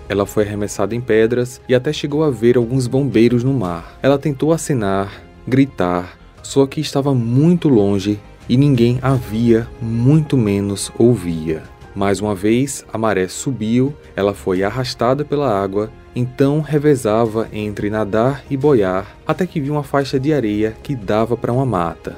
Ela 0.07 0.26
foi 0.26 0.45
arremessada 0.45 0.95
em 0.95 1.00
pedras 1.00 1.62
e 1.67 1.75
até 1.75 1.95
chegou 1.95 2.23
a 2.23 2.31
ver 2.31 2.59
alguns 2.59 2.87
bombeiros 2.87 3.43
no 3.43 3.55
mar. 3.55 3.99
Ela 4.02 4.19
tentou 4.19 4.52
acenar, 4.52 5.23
gritar, 5.49 6.19
só 6.43 6.67
que 6.67 6.83
estava 6.83 7.14
muito 7.14 7.67
longe 7.67 8.21
e 8.50 8.57
ninguém 8.57 8.99
a 9.00 9.14
via, 9.14 9.69
muito 9.80 10.37
menos 10.37 10.90
ouvia. 10.99 11.62
Mais 11.95 12.21
uma 12.21 12.35
vez, 12.35 12.85
a 12.92 12.99
maré 12.99 13.28
subiu, 13.28 13.95
ela 14.16 14.35
foi 14.35 14.64
arrastada 14.64 15.25
pela 15.25 15.49
água, 15.49 15.88
então 16.16 16.61
revezava 16.61 17.47
entre 17.52 17.88
nadar 17.88 18.42
e 18.50 18.57
boiar 18.57 19.16
até 19.25 19.47
que 19.47 19.61
viu 19.61 19.75
uma 19.75 19.85
faixa 19.85 20.19
de 20.19 20.35
areia 20.35 20.75
que 20.83 20.97
dava 20.97 21.37
para 21.37 21.52
uma 21.52 21.64
mata. 21.64 22.16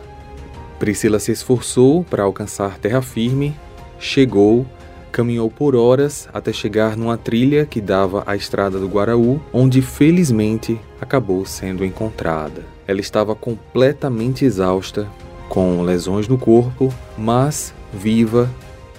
Priscila 0.78 1.18
se 1.18 1.30
esforçou 1.32 2.02
para 2.02 2.22
alcançar 2.22 2.78
terra 2.78 3.02
firme, 3.02 3.54
chegou, 3.98 4.66
caminhou 5.12 5.50
por 5.50 5.76
horas 5.76 6.30
até 6.32 6.50
chegar 6.50 6.96
numa 6.96 7.18
trilha 7.18 7.66
que 7.66 7.78
dava 7.78 8.22
à 8.26 8.34
estrada 8.34 8.78
do 8.78 8.88
Guaraú, 8.88 9.38
onde 9.52 9.82
felizmente 9.82 10.80
acabou 10.98 11.44
sendo 11.44 11.84
encontrada. 11.84 12.62
Ela 12.86 13.00
estava 13.00 13.34
completamente 13.34 14.46
exausta, 14.46 15.06
com 15.52 15.82
lesões 15.82 16.26
no 16.26 16.38
corpo, 16.38 16.90
mas 17.18 17.74
viva 17.92 18.48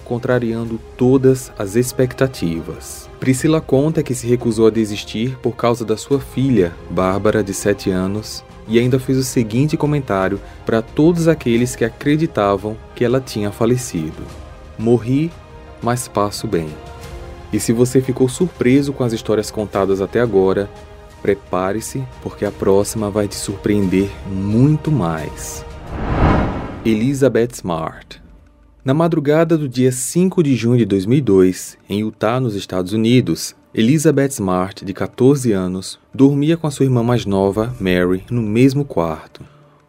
contrariando 0.04 0.78
todas 0.96 1.50
as 1.58 1.74
expectativas. 1.74 3.10
Priscila 3.18 3.60
conta 3.60 4.04
que 4.04 4.14
se 4.14 4.28
recusou 4.28 4.68
a 4.68 4.70
desistir 4.70 5.36
por 5.38 5.56
causa 5.56 5.84
da 5.84 5.96
sua 5.96 6.20
filha, 6.20 6.72
Bárbara, 6.88 7.42
de 7.42 7.52
7 7.52 7.90
anos, 7.90 8.44
e 8.68 8.78
ainda 8.78 9.00
fez 9.00 9.18
o 9.18 9.24
seguinte 9.24 9.76
comentário 9.76 10.40
para 10.64 10.80
todos 10.80 11.26
aqueles 11.26 11.74
que 11.74 11.84
acreditavam 11.84 12.76
que 12.94 13.04
ela 13.04 13.20
tinha 13.20 13.50
falecido: 13.50 14.22
Morri, 14.78 15.32
mas 15.82 16.06
passo 16.06 16.46
bem. 16.46 16.68
E 17.52 17.58
se 17.58 17.72
você 17.72 18.00
ficou 18.00 18.28
surpreso 18.28 18.92
com 18.92 19.02
as 19.02 19.12
histórias 19.12 19.50
contadas 19.50 20.00
até 20.00 20.20
agora, 20.20 20.70
prepare-se, 21.20 22.04
porque 22.22 22.44
a 22.44 22.52
próxima 22.52 23.10
vai 23.10 23.26
te 23.26 23.34
surpreender 23.34 24.08
muito 24.24 24.92
mais. 24.92 25.64
Elizabeth 26.86 27.52
Smart 27.54 28.22
na 28.84 28.92
madrugada 28.92 29.56
do 29.56 29.66
dia 29.66 29.90
5 29.90 30.42
de 30.42 30.54
junho 30.54 30.76
de 30.76 30.84
2002, 30.84 31.78
em 31.88 32.00
Utah, 32.00 32.38
nos 32.38 32.54
Estados 32.54 32.92
Unidos, 32.92 33.56
Elizabeth 33.72 34.32
Smart, 34.32 34.84
de 34.84 34.92
14 34.92 35.50
anos, 35.50 35.98
dormia 36.12 36.58
com 36.58 36.66
a 36.66 36.70
sua 36.70 36.84
irmã 36.84 37.02
mais 37.02 37.24
nova, 37.24 37.74
Mary, 37.80 38.22
no 38.30 38.42
mesmo 38.42 38.84
quarto. 38.84 39.40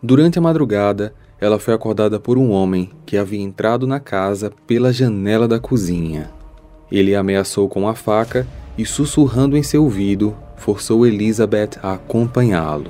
Durante 0.02 0.40
a 0.40 0.42
madrugada, 0.42 1.14
ela 1.38 1.60
foi 1.60 1.74
acordada 1.74 2.18
por 2.18 2.38
um 2.38 2.50
homem 2.52 2.90
que 3.06 3.18
havia 3.18 3.42
entrado 3.42 3.86
na 3.86 4.00
casa 4.00 4.50
pela 4.66 4.94
janela 4.94 5.50
da 5.50 5.60
cozinha. 5.60 6.32
Ele 6.90 7.14
a 7.14 7.20
ameaçou 7.20 7.68
com 7.68 7.82
uma 7.82 7.94
faca 7.94 8.48
e, 8.78 8.86
sussurrando 8.86 9.58
em 9.58 9.64
seu 9.64 9.84
ouvido, 9.84 10.34
forçou 10.56 11.06
Elizabeth 11.06 11.72
a 11.84 11.96
acompanhá-lo. 11.96 12.90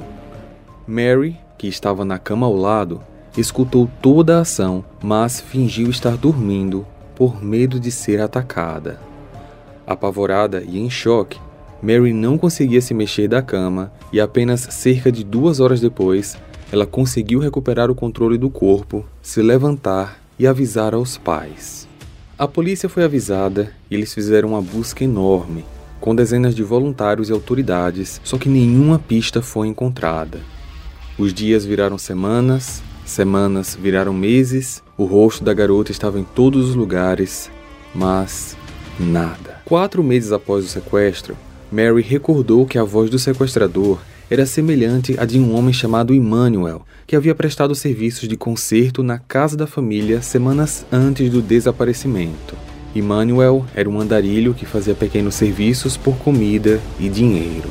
Mary, 0.87 1.35
que 1.57 1.67
estava 1.67 2.05
na 2.05 2.19
cama 2.19 2.45
ao 2.45 2.55
lado, 2.55 3.01
escutou 3.37 3.89
toda 4.01 4.37
a 4.37 4.41
ação, 4.41 4.83
mas 5.01 5.39
fingiu 5.39 5.89
estar 5.89 6.17
dormindo 6.17 6.85
por 7.15 7.43
medo 7.43 7.79
de 7.79 7.91
ser 7.91 8.21
atacada. 8.21 8.99
Apavorada 9.85 10.63
e 10.63 10.79
em 10.79 10.89
choque, 10.89 11.39
Mary 11.81 12.13
não 12.13 12.37
conseguia 12.37 12.81
se 12.81 12.93
mexer 12.93 13.27
da 13.27 13.41
cama 13.41 13.91
e 14.11 14.19
apenas 14.19 14.61
cerca 14.61 15.11
de 15.11 15.23
duas 15.23 15.59
horas 15.59 15.79
depois, 15.79 16.37
ela 16.71 16.85
conseguiu 16.85 17.39
recuperar 17.39 17.91
o 17.91 17.95
controle 17.95 18.37
do 18.37 18.49
corpo, 18.49 19.05
se 19.21 19.41
levantar 19.41 20.19
e 20.39 20.47
avisar 20.47 20.93
aos 20.93 21.17
pais. 21.17 21.87
A 22.37 22.47
polícia 22.47 22.89
foi 22.89 23.03
avisada 23.03 23.71
e 23.89 23.95
eles 23.95 24.13
fizeram 24.13 24.49
uma 24.49 24.61
busca 24.61 25.03
enorme, 25.03 25.63
com 26.01 26.15
dezenas 26.15 26.53
de 26.53 26.63
voluntários 26.63 27.29
e 27.29 27.31
autoridades, 27.31 28.19
só 28.23 28.37
que 28.37 28.49
nenhuma 28.49 28.99
pista 28.99 29.41
foi 29.41 29.67
encontrada. 29.67 30.39
Os 31.17 31.33
dias 31.33 31.63
viraram 31.63 31.97
semanas 31.97 32.83
Semanas 33.05 33.77
viraram 33.79 34.11
meses, 34.11 34.81
o 34.97 35.05
rosto 35.05 35.43
da 35.43 35.53
garota 35.53 35.91
estava 35.91 36.19
em 36.19 36.23
todos 36.23 36.69
os 36.69 36.75
lugares, 36.75 37.51
mas 37.93 38.57
nada. 38.99 39.61
Quatro 39.63 40.03
meses 40.03 40.31
após 40.31 40.65
o 40.65 40.67
sequestro, 40.67 41.37
Mary 41.71 42.01
recordou 42.01 42.65
que 42.65 42.79
a 42.79 42.83
voz 42.83 43.09
do 43.09 43.19
sequestrador 43.19 43.99
era 44.27 44.45
semelhante 44.47 45.15
à 45.19 45.25
de 45.25 45.39
um 45.39 45.55
homem 45.55 45.71
chamado 45.71 46.15
Emmanuel, 46.15 46.81
que 47.05 47.15
havia 47.15 47.35
prestado 47.35 47.75
serviços 47.75 48.27
de 48.27 48.35
conserto 48.35 49.03
na 49.03 49.19
casa 49.19 49.55
da 49.55 49.67
família 49.67 50.19
semanas 50.19 50.83
antes 50.91 51.29
do 51.29 51.43
desaparecimento. 51.43 52.57
Emmanuel 52.95 53.65
era 53.75 53.87
um 53.87 53.99
andarilho 53.99 54.55
que 54.55 54.65
fazia 54.65 54.95
pequenos 54.95 55.35
serviços 55.35 55.95
por 55.95 56.15
comida 56.17 56.81
e 56.99 57.07
dinheiro. 57.07 57.69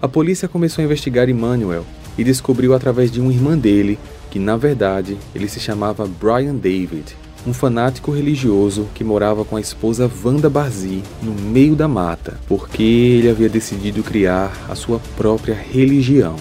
A 0.00 0.08
polícia 0.08 0.48
começou 0.48 0.82
a 0.82 0.84
investigar 0.84 1.28
Emmanuel 1.28 1.86
e 2.18 2.24
descobriu 2.24 2.74
através 2.74 3.10
de 3.10 3.20
uma 3.20 3.32
irmã 3.32 3.56
dele 3.56 3.98
que 4.32 4.38
na 4.38 4.56
verdade 4.56 5.18
ele 5.34 5.46
se 5.46 5.60
chamava 5.60 6.06
Brian 6.06 6.54
David, 6.54 7.14
um 7.46 7.52
fanático 7.52 8.10
religioso 8.10 8.88
que 8.94 9.04
morava 9.04 9.44
com 9.44 9.56
a 9.56 9.60
esposa 9.60 10.10
Wanda 10.24 10.48
Barzi 10.48 11.02
no 11.22 11.34
meio 11.34 11.76
da 11.76 11.86
mata, 11.86 12.40
porque 12.46 12.82
ele 12.82 13.28
havia 13.28 13.50
decidido 13.50 14.02
criar 14.02 14.50
a 14.70 14.74
sua 14.74 14.98
própria 15.18 15.54
religião. 15.54 16.36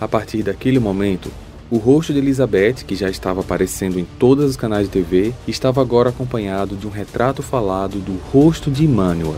A 0.00 0.06
partir 0.06 0.44
daquele 0.44 0.78
momento, 0.78 1.28
o 1.68 1.76
rosto 1.76 2.12
de 2.12 2.20
Elizabeth, 2.20 2.84
que 2.86 2.94
já 2.94 3.10
estava 3.10 3.40
aparecendo 3.40 3.98
em 3.98 4.06
todos 4.16 4.48
os 4.48 4.56
canais 4.56 4.86
de 4.86 4.92
TV, 4.92 5.32
estava 5.48 5.80
agora 5.80 6.10
acompanhado 6.10 6.76
de 6.76 6.86
um 6.86 6.90
retrato 6.90 7.42
falado 7.42 7.98
do 7.98 8.16
rosto 8.30 8.70
de 8.70 8.84
Emmanuel. 8.84 9.34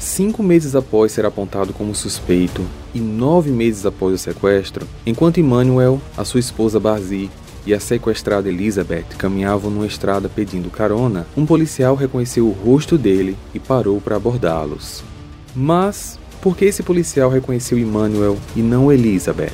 Cinco 0.00 0.42
meses 0.42 0.74
após 0.74 1.12
ser 1.12 1.24
apontado 1.24 1.72
como 1.72 1.94
suspeito 1.94 2.62
e 2.94 3.00
nove 3.00 3.50
meses 3.50 3.84
após 3.84 4.14
o 4.14 4.18
sequestro, 4.18 4.86
enquanto 5.04 5.40
Emmanuel, 5.40 6.00
a 6.16 6.24
sua 6.24 6.40
esposa 6.40 6.78
Barzi 6.78 7.30
e 7.66 7.72
a 7.72 7.80
sequestrada 7.80 8.48
Elizabeth 8.48 9.16
caminhavam 9.18 9.70
numa 9.70 9.86
estrada 9.86 10.28
pedindo 10.28 10.70
carona, 10.70 11.26
um 11.36 11.46
policial 11.46 11.94
reconheceu 11.94 12.46
o 12.46 12.52
rosto 12.52 12.96
dele 12.98 13.36
e 13.54 13.58
parou 13.58 14.00
para 14.00 14.16
abordá-los. 14.16 15.02
Mas 15.54 16.18
por 16.40 16.56
que 16.56 16.66
esse 16.66 16.82
policial 16.82 17.30
reconheceu 17.30 17.78
Emmanuel 17.78 18.36
e 18.54 18.60
não 18.60 18.92
Elizabeth? 18.92 19.50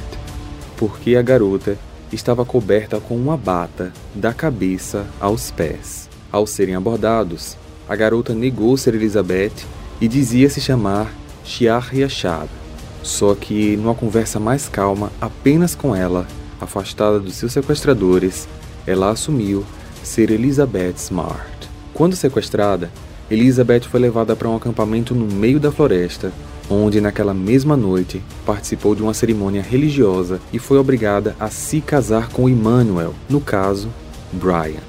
Porque 0.77 1.15
a 1.15 1.23
garota 1.23 1.79
estava 2.13 2.45
coberta 2.45 2.99
com 2.99 3.17
uma 3.17 3.37
bata 3.37 3.93
da 4.15 4.33
cabeça 4.33 5.07
aos 5.21 5.51
pés. 5.51 6.09
Ao 6.33 6.47
serem 6.47 6.75
abordados, 6.75 7.57
a 7.89 7.95
garota 7.95 8.35
negou 8.35 8.77
ser 8.77 8.95
Elizabeth 8.95 9.65
e 10.01 10.09
dizia 10.09 10.51
se 10.51 10.61
chamar 10.61 11.13
Chiar 11.45 11.89
Riachado. 11.91 12.60
Só 13.03 13.35
que, 13.35 13.77
numa 13.77 13.95
conversa 13.95 14.39
mais 14.39 14.69
calma, 14.69 15.11
apenas 15.21 15.75
com 15.75 15.95
ela, 15.95 16.27
afastada 16.61 17.19
dos 17.19 17.35
seus 17.35 17.53
sequestradores, 17.53 18.47
ela 18.87 19.11
assumiu 19.11 19.65
ser 20.03 20.31
Elizabeth 20.31 20.95
Smart. 20.97 21.71
Quando 21.95 22.17
sequestrada, 22.17 22.91
Elizabeth 23.31 23.83
foi 23.83 24.01
levada 24.01 24.35
para 24.35 24.49
um 24.49 24.57
acampamento 24.57 25.15
no 25.15 25.33
meio 25.33 25.61
da 25.61 25.71
floresta, 25.71 26.33
onde 26.69 27.01
naquela 27.01 27.35
mesma 27.35 27.77
noite 27.77 28.23
participou 28.45 28.95
de 28.95 29.03
uma 29.03 29.15
cerimônia 29.15 29.63
religiosa 29.63 30.41
e 30.53 30.59
foi 30.59 30.79
obrigada 30.79 31.35
a 31.39 31.49
se 31.49 31.81
casar 31.81 32.29
com 32.29 32.49
Emmanuel, 32.49 33.15
no 33.29 33.41
caso, 33.41 33.89
Brian. 34.33 34.83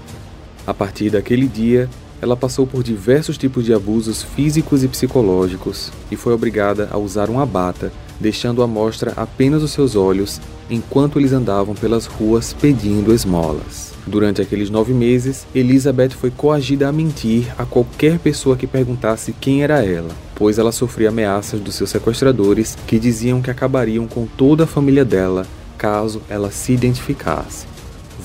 A 0.65 0.73
partir 0.73 1.09
daquele 1.09 1.47
dia, 1.47 1.89
ela 2.21 2.37
passou 2.37 2.67
por 2.67 2.83
diversos 2.83 3.37
tipos 3.37 3.65
de 3.65 3.73
abusos 3.73 4.21
físicos 4.21 4.83
e 4.83 4.87
psicológicos 4.87 5.91
e 6.11 6.15
foi 6.15 6.33
obrigada 6.33 6.87
a 6.91 6.97
usar 6.97 7.29
uma 7.29 7.45
bata, 7.45 7.91
deixando 8.19 8.61
à 8.61 8.67
mostra 8.67 9.13
apenas 9.17 9.63
os 9.63 9.71
seus 9.71 9.95
olhos 9.95 10.39
enquanto 10.69 11.19
eles 11.19 11.33
andavam 11.33 11.73
pelas 11.73 12.05
ruas 12.05 12.53
pedindo 12.53 13.13
esmolas. 13.13 13.91
Durante 14.05 14.41
aqueles 14.41 14.69
nove 14.69 14.93
meses, 14.93 15.45
Elizabeth 15.53 16.11
foi 16.11 16.31
coagida 16.31 16.87
a 16.87 16.91
mentir 16.91 17.47
a 17.57 17.65
qualquer 17.65 18.19
pessoa 18.19 18.55
que 18.55 18.67
perguntasse 18.67 19.33
quem 19.33 19.63
era 19.63 19.83
ela, 19.83 20.09
pois 20.35 20.59
ela 20.59 20.71
sofria 20.71 21.09
ameaças 21.09 21.59
dos 21.59 21.75
seus 21.75 21.89
sequestradores 21.89 22.77
que 22.87 22.99
diziam 22.99 23.41
que 23.41 23.51
acabariam 23.51 24.07
com 24.07 24.25
toda 24.25 24.63
a 24.63 24.67
família 24.67 25.03
dela 25.03 25.45
caso 25.77 26.21
ela 26.29 26.51
se 26.51 26.73
identificasse. 26.73 27.65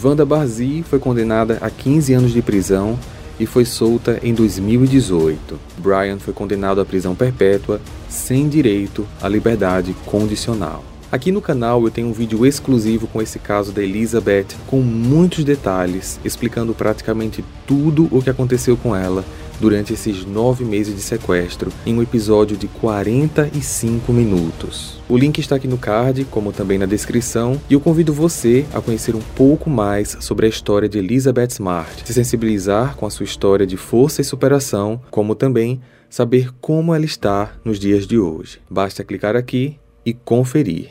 Wanda 0.03 0.27
Barzi 0.27 0.83
foi 0.83 0.99
condenada 0.99 1.57
a 1.63 1.71
15 1.71 2.13
anos 2.13 2.33
de 2.33 2.43
prisão 2.43 2.99
e 3.39 3.47
foi 3.47 3.65
solta 3.65 4.19
em 4.23 4.35
2018. 4.35 5.59
Brian 5.79 6.19
foi 6.19 6.33
condenado 6.33 6.81
à 6.81 6.85
prisão 6.85 7.15
perpétua 7.15 7.81
sem 8.09 8.49
direito 8.49 9.07
à 9.21 9.29
liberdade 9.29 9.95
condicional. 10.07 10.85
Aqui 11.11 11.31
no 11.31 11.41
canal 11.41 11.85
eu 11.85 11.91
tenho 11.91 12.09
um 12.09 12.13
vídeo 12.13 12.45
exclusivo 12.45 13.07
com 13.07 13.23
esse 13.23 13.39
caso 13.39 13.71
da 13.71 13.83
Elizabeth, 13.83 14.49
com 14.67 14.81
muitos 14.81 15.45
detalhes, 15.45 16.19
explicando 16.25 16.75
praticamente 16.75 17.45
tudo 17.67 18.09
o 18.11 18.21
que 18.21 18.29
aconteceu 18.29 18.77
com 18.77 18.95
ela 18.95 19.25
durante 19.61 19.93
esses 19.93 20.25
nove 20.25 20.65
meses 20.65 20.95
de 20.95 21.01
sequestro, 21.01 21.73
em 21.85 21.95
um 21.95 22.03
episódio 22.03 22.57
de 22.57 22.69
45 22.69 24.13
minutos. 24.13 25.01
O 25.09 25.17
link 25.17 25.39
está 25.39 25.57
aqui 25.57 25.69
no 25.69 25.79
card, 25.79 26.25
como 26.27 26.53
também 26.53 26.79
na 26.79 26.87
descrição, 26.87 27.61
e 27.71 27.75
eu 27.75 27.81
convido 27.81 28.13
você 28.13 28.67
a 28.75 28.81
conhecer 28.81 29.15
um 29.15 29.23
pouco 29.35 29.71
mais 29.71 30.17
sobre 30.21 30.47
a 30.47 30.49
história 30.49 30.89
de 30.89 30.99
Elizabeth 30.99 31.53
Smart, 31.53 32.03
se 32.05 32.13
sensibilizar 32.13 32.97
com 32.97 33.07
a 33.07 33.11
sua 33.11 33.25
história 33.25 33.67
de 33.67 33.77
força 33.77 34.21
e 34.21 34.25
superação, 34.25 35.01
como 35.11 35.35
também 35.35 35.81
saber 36.09 36.51
como 36.61 36.95
ela 36.95 37.05
está 37.05 37.53
nos 37.65 37.79
dias 37.79 38.07
de 38.07 38.19
hoje. 38.19 38.61
Basta 38.69 39.05
clicar 39.05 39.37
aqui 39.37 39.79
e 40.05 40.13
conferir. 40.13 40.91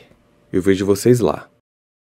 Eu 0.52 0.62
vejo 0.62 0.86
vocês 0.86 1.20
lá. 1.20 1.48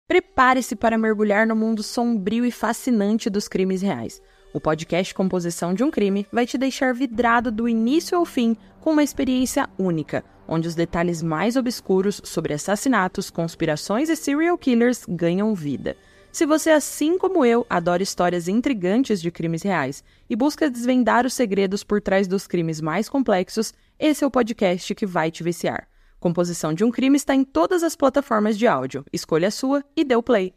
Prepare-se 0.08 0.76
para 0.76 0.96
mergulhar 0.96 1.46
no 1.46 1.56
mundo 1.56 1.82
sombrio 1.82 2.44
e 2.44 2.50
fascinante 2.50 3.28
dos 3.28 3.48
crimes 3.48 3.82
reais. 3.82 4.20
O 4.52 4.60
podcast 4.60 5.14
Composição 5.14 5.74
de 5.74 5.84
um 5.84 5.90
Crime 5.90 6.26
vai 6.32 6.46
te 6.46 6.56
deixar 6.56 6.94
vidrado 6.94 7.50
do 7.50 7.68
início 7.68 8.16
ao 8.16 8.24
fim 8.24 8.56
com 8.80 8.92
uma 8.92 9.02
experiência 9.02 9.68
única, 9.78 10.24
onde 10.48 10.68
os 10.68 10.74
detalhes 10.74 11.22
mais 11.22 11.56
obscuros 11.56 12.20
sobre 12.24 12.54
assassinatos, 12.54 13.30
conspirações 13.30 14.08
e 14.08 14.16
serial 14.16 14.56
killers 14.56 15.04
ganham 15.08 15.54
vida. 15.54 15.96
Se 16.32 16.44
você, 16.44 16.70
assim 16.70 17.16
como 17.16 17.44
eu, 17.44 17.66
adora 17.68 18.02
histórias 18.02 18.46
intrigantes 18.46 19.22
de 19.22 19.30
crimes 19.30 19.62
reais 19.62 20.04
e 20.28 20.36
busca 20.36 20.70
desvendar 20.70 21.24
os 21.24 21.34
segredos 21.34 21.82
por 21.82 22.00
trás 22.00 22.28
dos 22.28 22.46
crimes 22.46 22.80
mais 22.80 23.08
complexos, 23.08 23.72
esse 23.98 24.22
é 24.22 24.26
o 24.26 24.30
podcast 24.30 24.94
que 24.94 25.06
vai 25.06 25.30
te 25.30 25.42
viciar. 25.42 25.88
Composição 26.20 26.74
de 26.74 26.84
um 26.84 26.90
Crime 26.90 27.16
está 27.16 27.34
em 27.34 27.44
todas 27.44 27.82
as 27.82 27.94
plataformas 27.94 28.58
de 28.58 28.66
áudio. 28.66 29.04
Escolha 29.12 29.48
a 29.48 29.50
sua 29.50 29.84
e 29.96 30.04
dê 30.04 30.16
o 30.16 30.22
play. 30.22 30.56